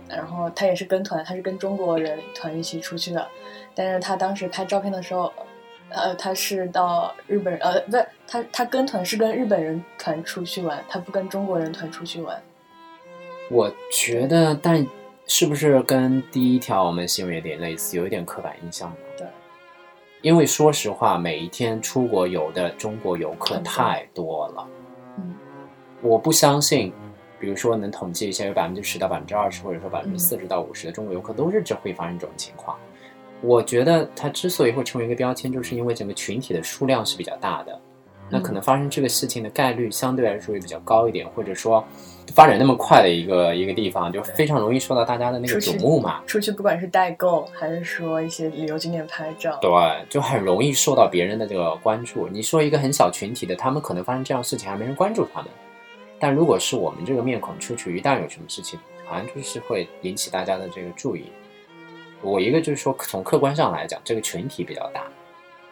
[0.09, 3.25] 然后他也是跟团，他是跟中国人团一起出去的，
[3.73, 5.31] 但是他当时拍照片的时候，
[5.87, 12.37] 呃，他是到日本人，呃，不是他他跟团是跟日本人团出去玩，他不跟中国人团出去玩。
[13.51, 14.87] 我觉得，但
[15.27, 18.95] 是不是跟第一条我们新闻有点类似，有一点刻板印象呢？
[19.17, 19.27] 对，
[20.21, 24.67] 因为说实话，每一天出国游的中国游客太多了，
[25.17, 25.35] 嗯。
[26.01, 26.93] 我不相信，
[27.41, 32.77] 比如说能统计一下，有百分之十到百分之二十，或者说百分之嗯四十到五十的中国游客都是这会发生这种情况。
[33.41, 37.77] 我觉得它之所以会成为一个标签，就是因为整个群体的数量是比较大的，
[38.29, 41.83] 那可能发生这个事情的概率相对来说也比较高一点，或者说
[42.33, 46.21] 发展那么快的一个一个地方，就非常容易受到大家的那个瞩目嘛。
[46.25, 49.69] 出去不管是代购还是说一些旅游景点拍照，对，
[50.09, 52.27] 就很容易受到别人的这个关注。
[52.27, 55.49] 你说一个很小群体的，他们可能发生这样事情还没人关注他们，
[56.19, 61.25] 但如果是我们这个面孔出去，一旦有什么事情，好像就是会引起大家的这个注意。
[62.21, 65.03] 我一个就是说，从客观上来讲，这个群体比较大，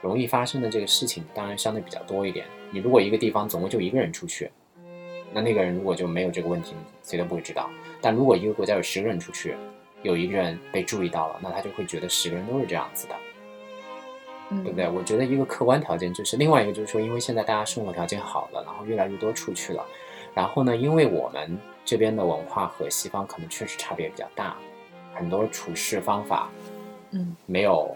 [0.01, 2.45] 容易发生的这个事情当然相对比较多一点。
[2.71, 4.49] 你如果一个地方总共就一个人出去，
[5.33, 7.69] 那那个人如果就没有这个问题，谁都不会知道。
[8.01, 9.55] 但如果一个国家有十个人出去，
[10.01, 13.15] 有一个人被注意到了，那他就会觉得十个人都是这样子的，
[14.49, 14.89] 嗯，对不对？
[14.89, 19.85] 我觉得一个客观条件就是，另外一个就是说，因为现在大家生活条件好了，然后越来越多出去了，
[20.33, 24.55] 然后呢，因为我们这边的文化和西方可能确实差别比较大，
[25.13, 26.49] 很多处事方法
[27.11, 27.93] 嗯没有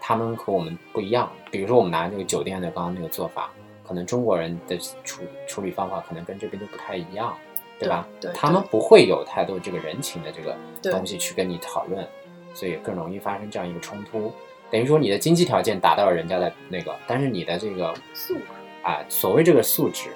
[0.00, 1.28] 他们和我们不一样。
[1.50, 3.50] 比如说，我们拿这个酒店的刚刚那个做法，
[3.90, 7.36] 可能中国人的处处理方法可能跟这边都不太一样，
[7.76, 8.06] 对吧？
[8.20, 10.56] 对对他们不会有太多这个人情的这个
[10.92, 12.06] 东西去跟你讨论，
[12.54, 14.32] 所以更容易发生这样一个冲突。
[14.70, 18.42] 等于说你的经济条件达到了人家的那个，但是你的这个素质
[18.84, 20.10] 啊，所谓这个素质，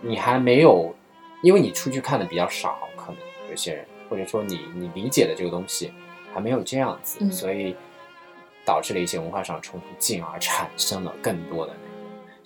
[0.00, 0.92] 你还没有，
[1.44, 3.16] 因为你出去看的比较少，可能
[3.48, 5.92] 有些人或者说你你理解的这个东西
[6.34, 7.76] 还没有这样子，嗯所以
[8.64, 11.85] 导致了一些文化上的冲突，进而产生了更多的那个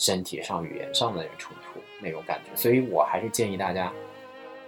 [0.00, 2.56] 身体上、语言上的那个冲突那种感觉。
[2.56, 3.92] 所以我还是建议大家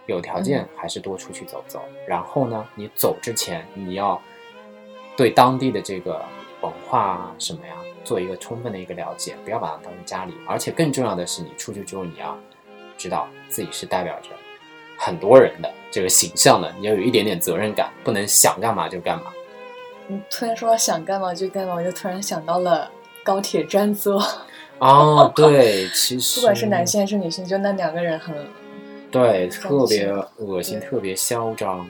[0.06, 4.20] 有条件还是多出去走走，然后呢，你走之前你要
[5.16, 6.22] 对当地的这个
[6.60, 10.34] 文化啊什么呀做一个充分的一个了解，不要把它当成家里。
[10.46, 12.38] 而且更重要的是，你出去之后你要
[12.98, 14.28] 知道自己是代表着
[14.98, 19.32] 很多人的这个形象的，你要有一点点责任感，不能想干嘛就干嘛。
[20.08, 22.90] 你突然说想干嘛就干嘛，我就突然想到了
[23.22, 24.20] 高铁占座，
[24.82, 28.34] 哦， 对，其实不管是男性还是女性，就那两个人很
[29.12, 31.88] 对，特别恶心，特别嚣张。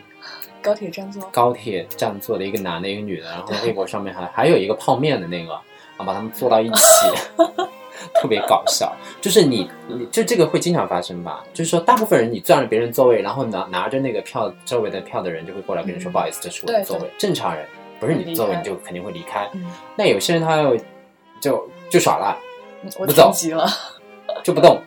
[0.61, 5.53] 高铁占座，高铁站坐的一个男的，一个女的，然后微博上面还还有一个泡面的那个，
[5.97, 7.07] 然后把他们坐到一起，
[8.21, 8.95] 特别搞笑。
[9.21, 11.43] 就是你，你就这个会经常发生吧？
[11.55, 17.67] 就是说，大部分人你占了别人座位，然后拿拿着那个票，周围的票的人就会过来跟你说：“嗯不好意思，这是我的座位。”正常人
[17.99, 19.49] 不是你的座位，你就肯定会离开。
[19.55, 19.65] 嗯，
[19.97, 20.77] 那有些人他又
[21.41, 22.37] 就就耍赖，
[22.99, 23.67] 我不走急了，
[24.43, 24.81] 就不动，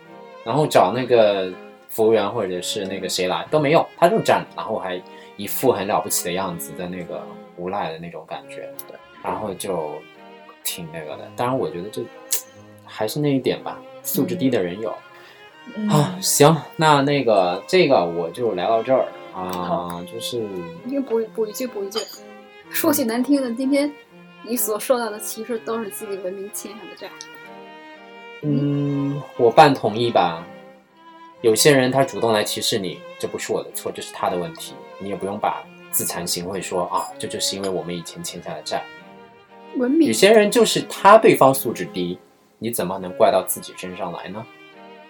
[0.44, 1.52] 然后找那个
[1.90, 5.02] 服务员或者是那个谁来都没用，他就站着，然后还
[5.38, 7.26] 一副很了不起的样子的那个
[7.58, 9.94] 无赖的那种感觉，对，然后就
[10.64, 11.28] 挺那个的。
[11.36, 12.02] 当然，我觉得这
[12.84, 14.94] 还是那一点吧，素质低的人有、
[15.76, 16.18] 嗯啊。
[16.22, 20.40] 行，那那个这个我就聊到这儿啊，就是
[20.86, 22.00] 因为补补一句补一句，
[22.70, 23.92] 说句难听的，今天
[24.44, 27.10] 你所受到的歧视都是自己文明欠下的债。
[28.42, 30.46] 嗯，我半同意吧。
[31.42, 38.84] 有些人他主动来歧视你，这不是我的错，这是他的问题，你也不用把自惭形秽说啊，这就是因为我们以前欠下的债。
[39.78, 42.18] 文明有些人就是他对方素质低，
[42.58, 44.44] 你怎么能怪到自己身上来呢？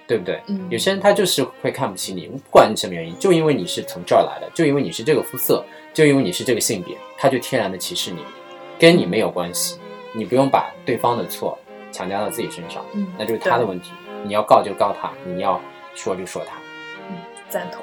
[0.08, 0.42] 对不对？
[0.48, 8.20] 嗯有些人他就是会看不起你，不管你什么原因，就因为你是从这儿来的，就因为你是这个肤色，就因为你是这个性别，他就天然的歧视你，
[8.78, 9.80] 跟你没有关系，
[10.14, 11.58] 你不用把对方的错
[11.96, 12.84] 强加到自己身上。
[12.94, 13.92] 嗯，那就是他的问题。
[14.26, 15.62] 你要告就告他，你要
[15.94, 16.58] 说就说他。
[17.10, 17.16] 嗯，
[17.48, 17.82] 赞同。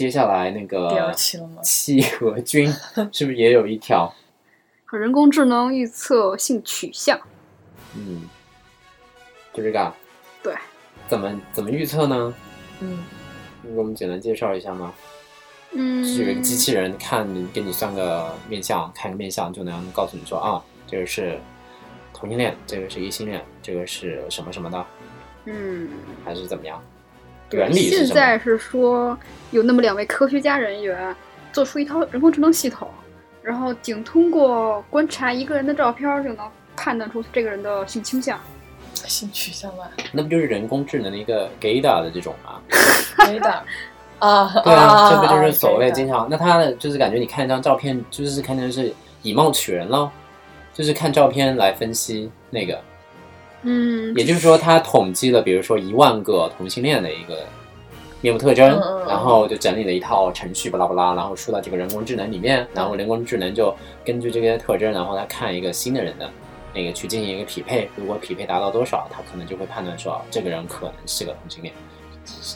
[0.00, 1.12] 接下来那个？
[1.12, 1.36] 企
[2.22, 2.66] 鹅君
[3.12, 4.10] 是不是也有一条？
[4.86, 7.20] 和人工智能预测性取向。
[7.94, 8.22] 嗯，
[9.52, 9.94] 就这个啊。
[10.42, 10.54] 对。
[11.06, 12.34] 怎么怎么预测呢？
[12.80, 13.04] 嗯，
[13.60, 14.94] 你给我们简单介绍一下吗？
[15.72, 21.38] 嗯，是有一个机器人看给你算个面相，看个面相就能告诉你说啊，这个是
[22.14, 24.86] 同性恋，这个是异性恋，这个是什么什么的，
[25.44, 25.90] 嗯，
[26.24, 26.82] 还是怎么样？
[27.50, 28.06] 对原理是？
[28.06, 29.18] 现在是说
[29.50, 31.14] 有那么两位科学家人员
[31.52, 32.88] 做出一套人工智能系统，
[33.42, 38.40] 然后仅通过观察一个人的照片就能判断出这个人的性倾向。
[38.94, 42.60] 性取向吧，那不就是人工智能的一个 GADA 的这种吗
[43.16, 43.60] ？？Gada
[44.18, 46.28] 啊， 对啊，这不就是啊所谓经常？
[46.30, 48.92] 那他的就是感觉你看一张照片，就是看成是
[49.22, 50.10] 以貌取人咯，
[50.74, 52.78] 就是看照片来分析那个。
[53.62, 57.44] 嗯，也就是说，他统计了，比如说一万个同性恋的一个
[58.20, 58.68] 面部特征，
[59.06, 66.30] 然后就整理了一套程序，巴拉巴拉，然后输到这个人工智能里面，然后人工智能就根据这些特征，然后来看一个新的人的
[66.74, 71.74] 那个去进行一个匹配，如果匹配达到多少，他可能就会判断说，哦这个人可能是个同性恋。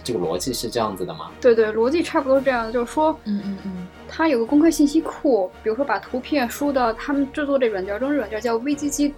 [0.04, 1.30] 这个逻辑是这样子的吗？
[1.40, 9.12] 对对，逻辑差不多是这样的，就是说，嗯嗯嗯它有个公开信息库，比如说把图片输到他们制作这软件中，这软件叫 VGG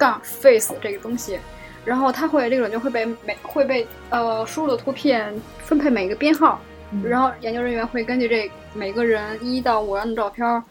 [0.00, 1.38] 杠 Face 这个东西，
[1.84, 6.58] 然后它会这个软件会被每会被呃输入的图片分配每个编号，
[6.90, 10.64] 嗯，然后研究人员会根据这每个人一到五张照片儿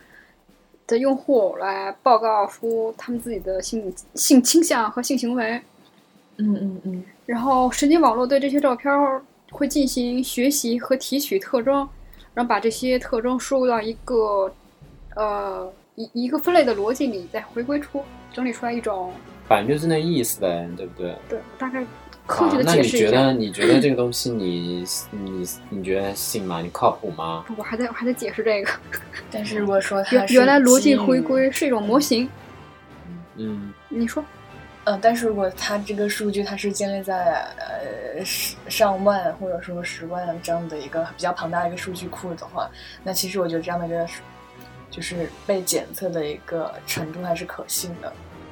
[0.87, 5.61] 的用户来报告出他们自己的性性倾向和性行为，
[6.37, 7.03] 嗯嗯嗯。
[7.27, 9.21] 然后神经网络对这些照片儿
[9.51, 11.87] 会进行学习和提取特征，
[12.33, 14.51] 然后把这些特征输入到一个
[15.15, 18.03] 呃一一个分类的逻辑里，再回归出
[18.33, 19.11] 整理出来一种
[19.47, 21.15] 反正就是那意思呗，对不对？
[21.27, 21.83] 对大概
[22.27, 23.05] 科学的啊、那你解释一下。
[23.07, 26.61] 觉得你觉得这个东西你你你觉得信吗？
[26.61, 27.43] 你靠谱吗？
[27.57, 28.71] 我还在我还在解释这个，
[29.31, 32.29] 但是如果说它原原来逻辑回归是一种模型。
[33.35, 34.23] 嗯，你说
[34.85, 42.69] 嗯，但是如果它这个数据它是建立在呃十上万或者说十万这样的一个比较庞大的一个数据库的话，
[43.03, 44.21] 那其实我觉得这样的一个数
[44.91, 48.11] 就是被检测的一个程度还是可信的。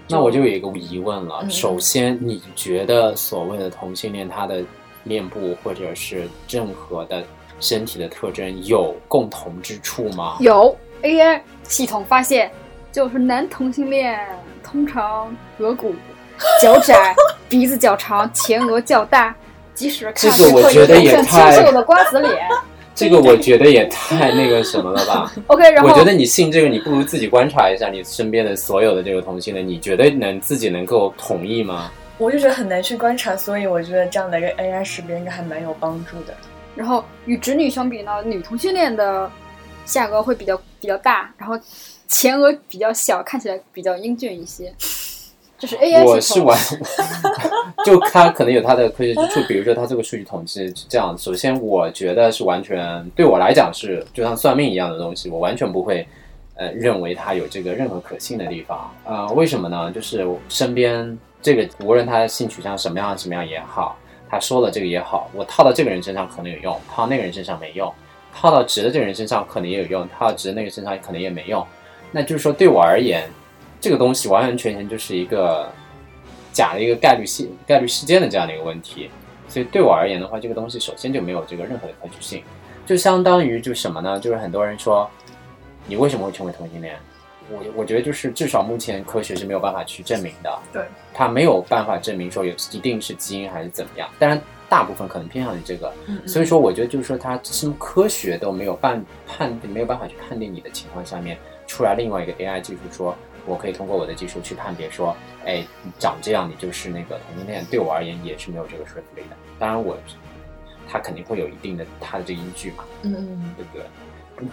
[0.10, 1.40] 那我就有一个疑问了。
[1.42, 4.64] 嗯首先，你觉得所谓的同性恋，他的
[5.04, 7.24] 面部或者是任何的
[7.60, 10.38] 身体的特征有共同之处吗？
[10.40, 12.52] 有 AI 系统发现，
[12.92, 14.18] 就是男同性恋
[14.64, 15.94] 通常额骨
[16.62, 17.16] 较窄，
[17.50, 19.36] 鼻子较长，前额较大，
[19.74, 22.48] 即使看这个我会觉得有点也太像清秀的瓜子脸。
[22.98, 25.32] 这个我觉得也太那个什么了吧？
[25.46, 31.92] OK，然后我觉得你信这个，你不如自己观察一下你身边的所有的这个同性恋，你觉得能自己能够同意吗？
[32.18, 36.34] 我就觉得很难去观察，所以我觉得这样的一个 AI 识别应该还蛮有帮助的。
[36.76, 39.30] 然后与直女相比呢，女同性恋的
[39.86, 41.56] 下颚会比较比较大，然后
[42.08, 44.74] 前额比较小，看起来比较英俊一些。
[45.60, 46.04] 这是 AI。
[46.04, 46.58] 我是完，
[47.84, 51.18] 就它可能有它的科学之处，比如说它这个数据统计是这样。
[51.18, 56.08] 首先，我觉得是完全对我来讲是就像算命一样的东西，我完全不会
[56.56, 58.92] 呃认为它有这个任何可信的地方。
[59.04, 59.92] 呃，为什么呢？
[59.92, 63.98] 就是身边这个无论他性取向什么样什么样也好，
[64.30, 67.92] 他说了这个也好，我套到这个人身上可能有用，套到那个人身上没用，
[68.32, 71.66] 套到直的这个人身上可能也有用，套到直的那个身上可能也没用。
[72.12, 73.28] 那就是说，对我而言，
[73.80, 75.72] 这个东西完完全全就是一个
[76.52, 79.10] 假的一个概率事概率事件的这样的一个问题。
[79.48, 82.44] 所以对我而言的话，这个东西首先就没有这个任何的可取性，
[82.86, 84.20] 就相当于就什么呢？
[84.20, 85.10] 就是很多人说，
[85.88, 86.96] 你为什么会成为同性恋？
[87.50, 94.10] 我我觉得就是至少目前科学是没有办法去证明的，对，它没有办法证明说有一定是基因还是怎么样。
[94.20, 103.16] 当然，大部分可能偏向于这个，嗯所以说我觉得就是说它什么科学都没有办判定没有办法去判定你的情况下面，出来另外一个 AI 技术说，
[103.48, 109.36] 我可以通过我的技术去判别说，哎，你长这样你就是那个同性恋，对我而言也是没有这个说服力的。
[109.58, 109.98] 当然我，
[110.88, 113.86] 他肯定会有一定的他的这个依据嘛，嗯嗯对不对？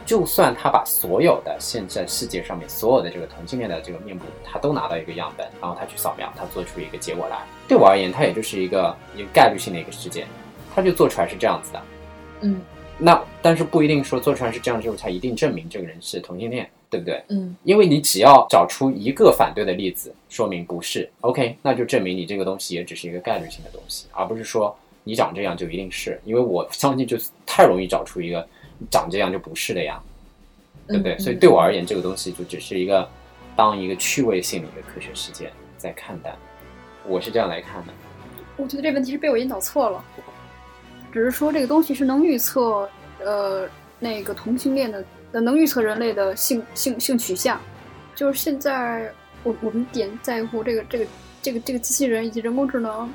[0.07, 7.39] 就算他把所有的现在世界上面所有的这个同性恋的这个面部，他都拿到一个样本，然后他去扫描，他做出一个结果来，
[7.69, 10.27] 对我而言，他也就是一个一个概率性的一个事件，
[10.75, 11.83] 他就做出来是这样子的。
[12.41, 12.63] 嗯
[12.97, 17.23] 那但是不一定说做出来是这样之后才一定证明这个人是同性恋，对不对？
[17.29, 26.21] 嗯因为你只要找出一个反对的例子，说明不是 OK，那就证明你这个东西也只是一个概率性的东西，而不是说你长这样就一定是。
[26.25, 28.47] 因为我相信就是太容易找出一个
[28.91, 30.01] 长这样就不是的呀，
[30.87, 31.15] 对不对？
[31.15, 33.09] 嗯所以对我而言，这个东西就只是一个
[33.57, 36.35] 当一个趣味性的一个科学事件在看待，
[37.07, 37.93] 我是这样来看的。
[38.57, 40.05] 我觉得这问题是被我引导错了，
[41.13, 42.89] 只是说这个东西是能预测，
[43.25, 43.69] 呃，
[43.99, 45.05] 那个同性恋的，呃，
[45.41, 47.61] 能预测人类的性性性取向。
[48.15, 49.13] 就是现在
[49.43, 51.07] 我我们点在乎这个这个
[51.43, 53.13] 这个这个机器人以及人工智能，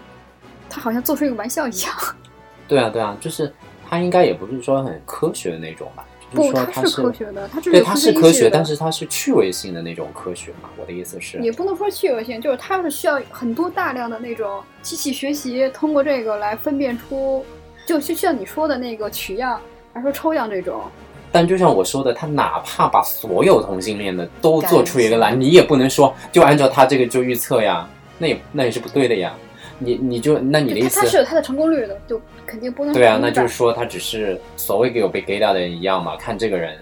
[0.70, 1.93] 它好像做出一个玩笑一样。
[2.67, 3.51] 对啊，对啊，就是
[3.89, 10.70] 它应该也不是说很科学的那种吧，不，它是是科学的，它是对，它是科学，但是它是趣味性的那种科学嘛。
[10.78, 17.43] 我的意思是，也不能说趣味性，就是它是需要很多大量的那种机器学习，通过这个来分辨出，
[17.86, 19.59] 就就像你说的那个取样，
[19.93, 20.84] 还是说抽样这种。
[21.32, 29.34] 但就像我说的，他哪怕把所有同性恋的都做出一个来，你也不能说就按照他这个就预测呀，那也那也是不对的呀。
[29.82, 36.77] 你你就那你的意思他是有他的成功率的，就肯定不能对啊，那就是说他只是所谓给有被 gay 到的人一样嘛，看这个人，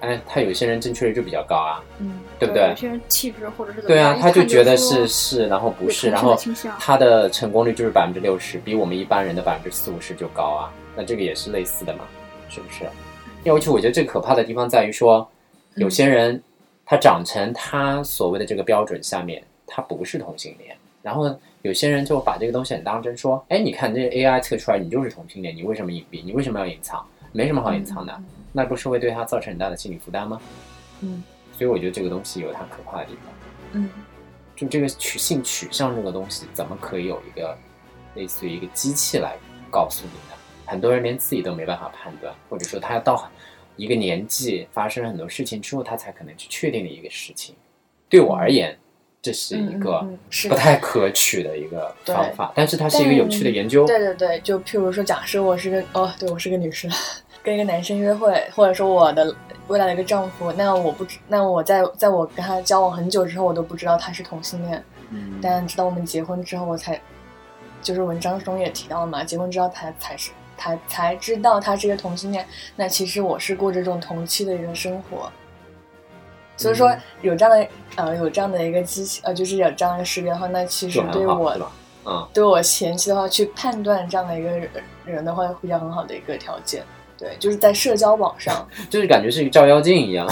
[0.00, 2.74] 哎，他有些人正确率就比较高啊，嗯对不对有？
[2.74, 6.34] 些人气质或者是对啊，，他就觉得是是，然后不是，然后
[6.78, 10.72] 他的成功率就是百分之六十，比我们一般人的百分之四五十就高啊。
[10.96, 12.04] 那这个也是类似的嘛，
[12.48, 12.86] 是不是？
[13.44, 15.28] 因为其实我觉得最可怕的地方在于说，
[15.74, 16.40] 有些人
[16.84, 26.24] 他长成他所谓的这个标准下面，他不是同性恋，然后有些人就把这个东西很当真，说，哎，你看这个 AI 测出来你就是同性恋，你为什么隐蔽？
[26.24, 27.04] 你为什么要隐藏？
[27.32, 28.22] 没什么好隐藏的，
[28.52, 30.40] 那不是会对他造成很大的心理负担吗？
[31.00, 31.22] 嗯
[31.56, 33.32] 所以我觉得这个东西有它可怕的地方。
[33.72, 33.88] 嗯
[34.54, 37.56] 就这个取性取向这个东西，怎么可以有一个
[38.14, 39.36] 类似于一个机器来
[39.70, 40.31] 告诉你呢？
[40.72, 43.30] 很多人连自己都没办法判断，或者说他要到
[43.76, 47.54] 一个年纪发生了很多事情之后，他才可能去确定的一个事情。
[48.08, 48.76] 对我而言，
[49.20, 50.04] 这是一个
[50.48, 53.86] 不太可取的一个方法，但是它是一个有趣的研究。
[53.86, 56.90] 对对对，就譬如说，假设我是个哦，对我是个女生，
[57.42, 59.34] 跟一个男生约会，或者说我的
[59.68, 67.00] 未来的一个丈夫，那我不知，那我在在我跟他交往很久之后，我都不知道他是同性恋，嗯但直到我们结婚之后，我才，
[67.80, 70.32] 就是文章中也提到了嘛，结婚之后才才是
[70.62, 72.46] 才才知道他是一个同性恋，
[72.76, 75.30] 那其实我是过着这种同期的一个生活。
[76.56, 81.56] 所以说嗯有这样的呃有这样的一个机器呃就是有这样的识别的话，那其实对我？
[82.04, 84.68] 嗯，对我前期的话去判断这样的一个人
[85.04, 86.82] 人的话，会比较很好的一个条件。
[87.18, 90.26] 对，就是在社交网上， 就是感觉是一个照妖镜一样，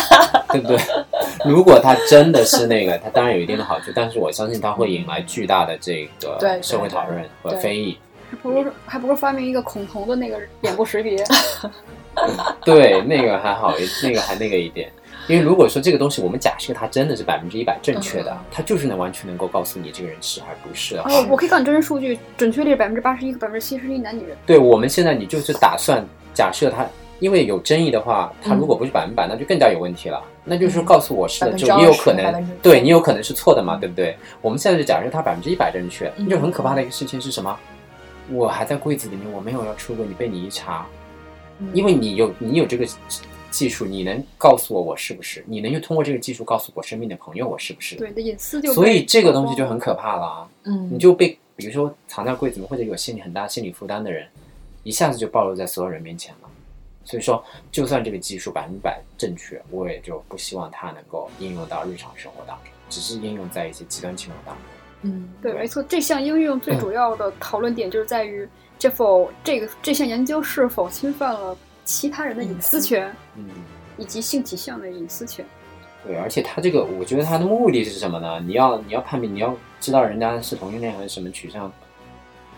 [0.52, 0.78] 对不对？
[1.46, 7.98] 如果他真的是那个，他当然有一定的好处，但是我相信他会引来巨大的这个社会讨论和对非议。
[8.30, 11.22] 还不如还不如发明一个恐同的那个脸部识别。
[12.64, 14.90] 对，那个还好，那个还那个一点。
[15.26, 24.36] 因为如果说这个东西，我们假设它真的是百分之一百正确的嗯，它就是能完全能够告诉你这个人是还是不是的话，哦，我可以告诉你真实数据，准确率是百分之八十一和百分之七十一男女人。
[24.44, 26.86] 对我们现在你就是打算假设它，
[27.20, 30.22] 因为有争议的话，它如果不是百分百，那就更加有问题了。
[30.44, 34.14] 那就是告诉我是的，就20%你有可能对你有可能是错的嘛，对不对？
[34.42, 37.58] 我们现在就假设它百分之一百正确，嗯就很可怕的一个事情是什么？
[38.30, 40.86] 我还在柜子里面，我没有要出柜，你被你一查，
[41.72, 42.86] 因为你有你有这个
[43.50, 45.44] 技术，你能告诉我我是不是？
[45.46, 47.96] 你能用通过这个技术告诉我身边的朋友我是不是？
[47.96, 50.48] 对，你的隐私就所以这个东西就很可怕了啊！
[50.64, 54.26] 嗯，你就被比如说藏在柜子里面或者有心理很大心理负担的人，
[54.82, 56.48] 一下子就暴露在所有人面前了。
[57.04, 64.64] 所以说，就算这个技术百分百正确，我也就不希望它能够应用到日常生活当中，只是应用在一些极端情况当中。
[65.04, 68.48] 嗯，对，没错，这项应用最主要的讨论点就是在于
[68.78, 73.44] 这否这个这项研究是否侵犯了其他人的隐私权嗯，
[73.98, 75.44] 以及性取向的隐私权。
[76.06, 78.40] 对，而且他这个，我觉得他的目的是什么呢？
[78.40, 81.70] 你要你要判别，你要知道人家是同性恋还是什么取向，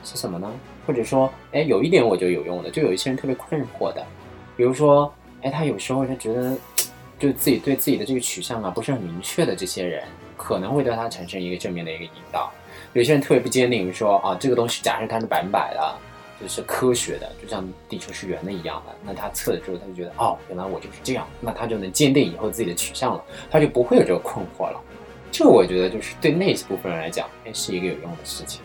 [0.04, 0.48] 是什么呢？
[0.86, 4.04] 或者说，哎，有一点我觉得有用的，就有一些人特别困惑的，
[4.56, 6.56] 比如说，哎，他有时候他觉得，
[7.18, 10.04] 就自己对自己的这个取向啊不是很明确的这些人，
[10.36, 12.52] 可能会对他产生一个正面的一个引导。
[12.92, 15.94] 有些人特别不坚定，说啊，这个东西假设它是百分百的，
[16.40, 24.80] 就是科学的，就像地球是圆的一样的，那他测了之后，他就觉得，哦，原来我就是这样，那他就能坚定以后自己的取向了，他就不会有这个困惑了。
[25.30, 28.62] 这个我觉得就是对那一部分人来讲，哎，是一个有用的事情，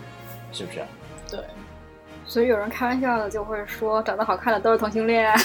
[0.54, 0.82] 是不是？
[1.30, 1.40] 对，
[2.26, 5.30] 所以有人开玩笑的就会说，长得好看的都是同性恋。
[5.30, 5.40] 啊，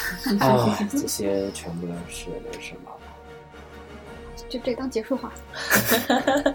[0.90, 2.90] 这些全部都是那什么。
[4.48, 5.32] 就这当结束话。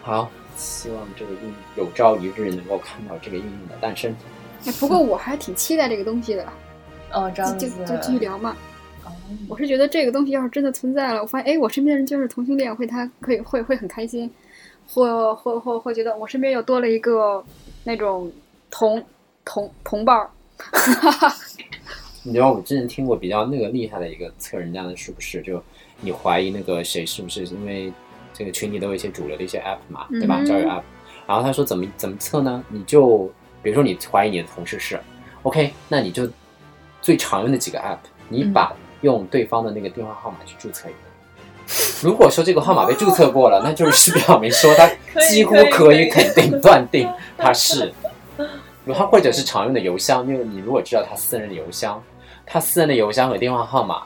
[0.00, 4.14] 好，希望这个应有朝一日能够看到这个应用的诞生。
[4.66, 6.44] 哎，不过我还挺期待这个东西的，
[7.12, 8.56] 哦，这样就子，就就继续聊嘛。
[9.04, 9.10] 哦
[9.48, 14.30] 我是觉得这个东西要是真的存在了，我发现哎，我身边的人就是同性恋，会他可以会会很开心，
[14.86, 17.42] 或或或会觉得我身边又多了一个
[17.84, 18.30] 那种
[18.70, 19.02] 同
[19.44, 20.30] 同同伴儿。
[22.22, 25.42] 你知道我之前听过比较那个厉害的一个测人家的是不是？
[25.42, 25.60] 就
[26.02, 27.90] 你怀疑那个谁是不是因为
[28.34, 30.36] 这个群里都有一些主流的一些 app 嘛，对吧？
[30.40, 30.82] 嗯交友 app。
[31.26, 32.62] 然后他说怎么怎么测呢？
[32.68, 33.32] 你就
[33.62, 35.00] 比如说你怀疑你的同事是
[35.44, 36.28] OK，那你就
[37.00, 37.98] 最常用的几个 app，
[38.28, 40.98] 你嗯把用对方的那个电话号码去注册一个。
[42.02, 44.90] 如果说这个号码被注册过了，那就是表明说他
[45.30, 47.92] 几乎可以肯定断定他是。
[48.84, 52.02] 然后或者是常用的邮箱，因为你如果知道他私人的邮箱，
[52.44, 54.02] 他私人的邮箱和电话号码，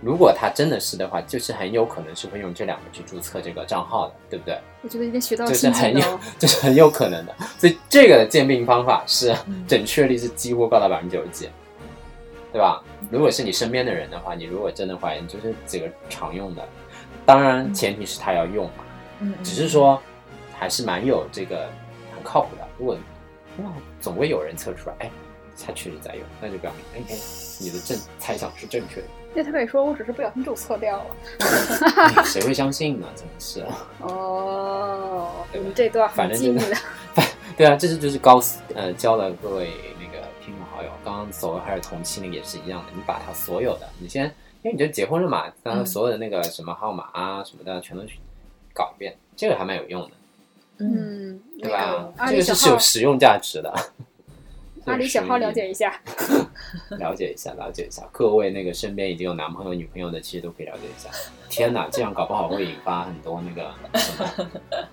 [0.00, 4.58] 如果他真的是的话，就是很有可能是会用这两个去注册这个账号的，对不对？
[4.82, 6.20] 我觉得已经学到就是很有能了。
[6.38, 7.34] 这是很有可能的。
[7.58, 11.48] 所以这个的鉴定方法是嗯准确率是几乎高达百分之九十几，
[12.52, 12.82] 对吧？
[13.10, 16.62] 如果是你身边的人的话，你如果真的怀疑，就是几个常用的，
[17.26, 18.84] 当然前提是他要用嘛。
[19.20, 20.00] 嗯，只是说
[20.54, 21.68] 还是蛮有这个
[22.14, 22.62] 很靠谱的。
[22.78, 22.96] 如果
[23.56, 23.64] 那
[24.00, 25.10] 总会有人测出来，哎，
[25.66, 27.16] 他确实在用，那就表明，哎哎，
[27.58, 29.06] 你的正猜想是正确的。
[29.34, 31.06] 那他可以说我只是不小心注册掉了。
[31.96, 33.06] 哎 谁会相信呢？
[33.14, 33.64] 真的是。
[34.00, 36.76] 哦，你这段反正就很机密是的。
[37.56, 38.40] 对啊，这是就是高
[38.74, 44.24] 呃教了各位那个听众好友，刚刚所谓还是同期那个也是一样的，你把他所有的，你先
[44.62, 48.18] 因为你就结婚了嘛，当然嗯所有的那个什么号码啊什么的全都去
[48.72, 50.10] 搞一遍，这个还蛮有用的，
[50.78, 52.08] 嗯，嗯，对吧？
[52.16, 53.74] 阿这个是里小号有实用价值的。
[54.86, 55.92] 阿里小号了解一下。
[56.98, 61.08] 了解一下，了解一下，各位那个身边已经有男朋友、女朋友的，其实都可以了解一下。
[61.48, 63.72] 天哪，这样搞不好会引发很多那个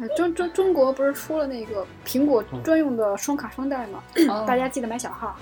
[0.15, 4.03] 中中中国不是出了那个苹果专用的双卡双待吗？
[4.29, 5.35] 哦大家记得买小号。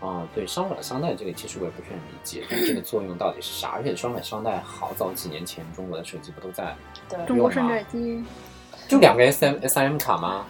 [0.00, 3.70] 啊，对，双卡双待这个其实我也不是很理解，但这个作用到底是啥？
[3.70, 6.74] 而且双卡双待好早几年前中国的手机不都在？
[7.08, 8.22] 对，中国山寨机
[8.88, 10.44] 就两个 S M S M 卡吗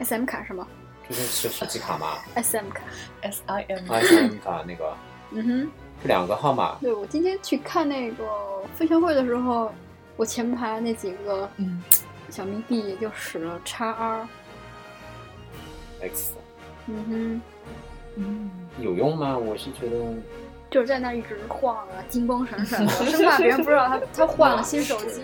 [0.00, 0.66] ？SM 卡是吗
[1.08, 2.82] 就是是手机卡吗？SM 卡。
[3.22, 4.96] S I M，？S M 卡那个
[5.30, 5.70] 嗯哼，
[6.02, 8.24] 是两个号码，对我今天去看那个
[8.74, 9.72] 分享会的时候，
[10.16, 11.82] 我前排那几个嗯，
[12.30, 14.28] 小迷弟也就使了 x R。
[16.00, 16.32] X
[16.86, 17.40] 嗯
[18.16, 19.36] 嗯，有用吗？
[19.36, 19.96] 我是觉得，
[20.70, 25.22] 就是在那一直晃啊，金光闪闪的，生怕别人不知道他他换了新手机。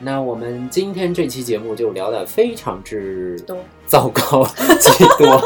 [0.00, 4.44] 那我们今天这期节目就聊得非常之多糟糕
[4.80, 5.40] 极多，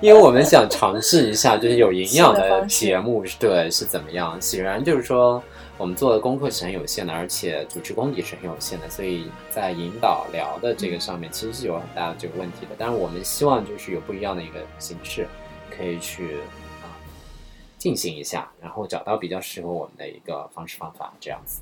[0.00, 4.40] 因为我们想尝试一下，就是有营养的节目，对是怎么样？
[4.40, 5.42] 显然就是说，
[5.76, 12.74] 我们做的功课是很有限的，而且主持功底是很有限的，所以在引导聊的这个上面，其实是有很大的这个问题的。
[12.78, 15.28] 但是我们希望就是有不一样的一个形式，
[15.70, 16.38] 可以去
[16.82, 16.90] 啊
[17.76, 21.60] 进行一下，然后找到比较适合我们的一个方式方法，这样子。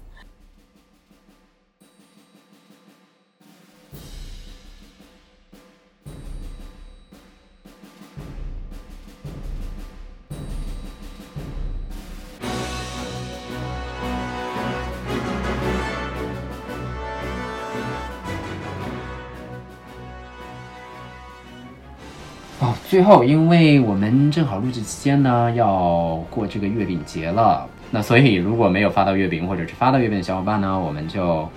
[22.88, 31.48] 最后，因为我们正好录制期间呢，要过这个月饼节了，那所以如果没有发到月饼或者是发到月饼的小伙伴呢，我们就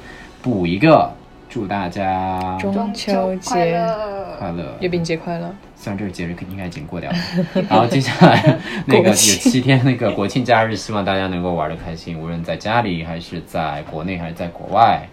[0.41, 1.11] 补一个，
[1.47, 4.35] 祝大家中秋快节乐！
[4.39, 5.53] 快乐，月饼节快乐！
[5.75, 7.17] 虽然这个节日应该已经过掉了，
[7.69, 8.57] 然后接下来
[8.87, 15.07] 那个有七天那个国庆假日，希望大家能够玩的开心，无论在家里还是在国内还是在国外，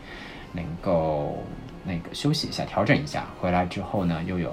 [0.52, 1.44] 能够
[1.84, 4.50] 那个休息一下，调整一下，回来之后呢，又有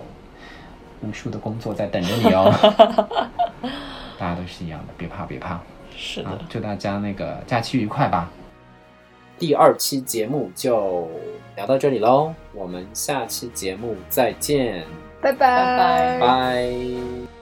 [1.03, 2.51] 无数的工作在等着你哦。
[4.17, 5.59] 大家都是一样的，别怕别怕，
[5.95, 8.31] 是啊，祝大家那个假期愉快吧。
[9.37, 11.09] 第二期节目就
[11.55, 14.85] 聊到这里喽，我们下期节目再见，
[15.21, 17.32] 拜拜拜拜。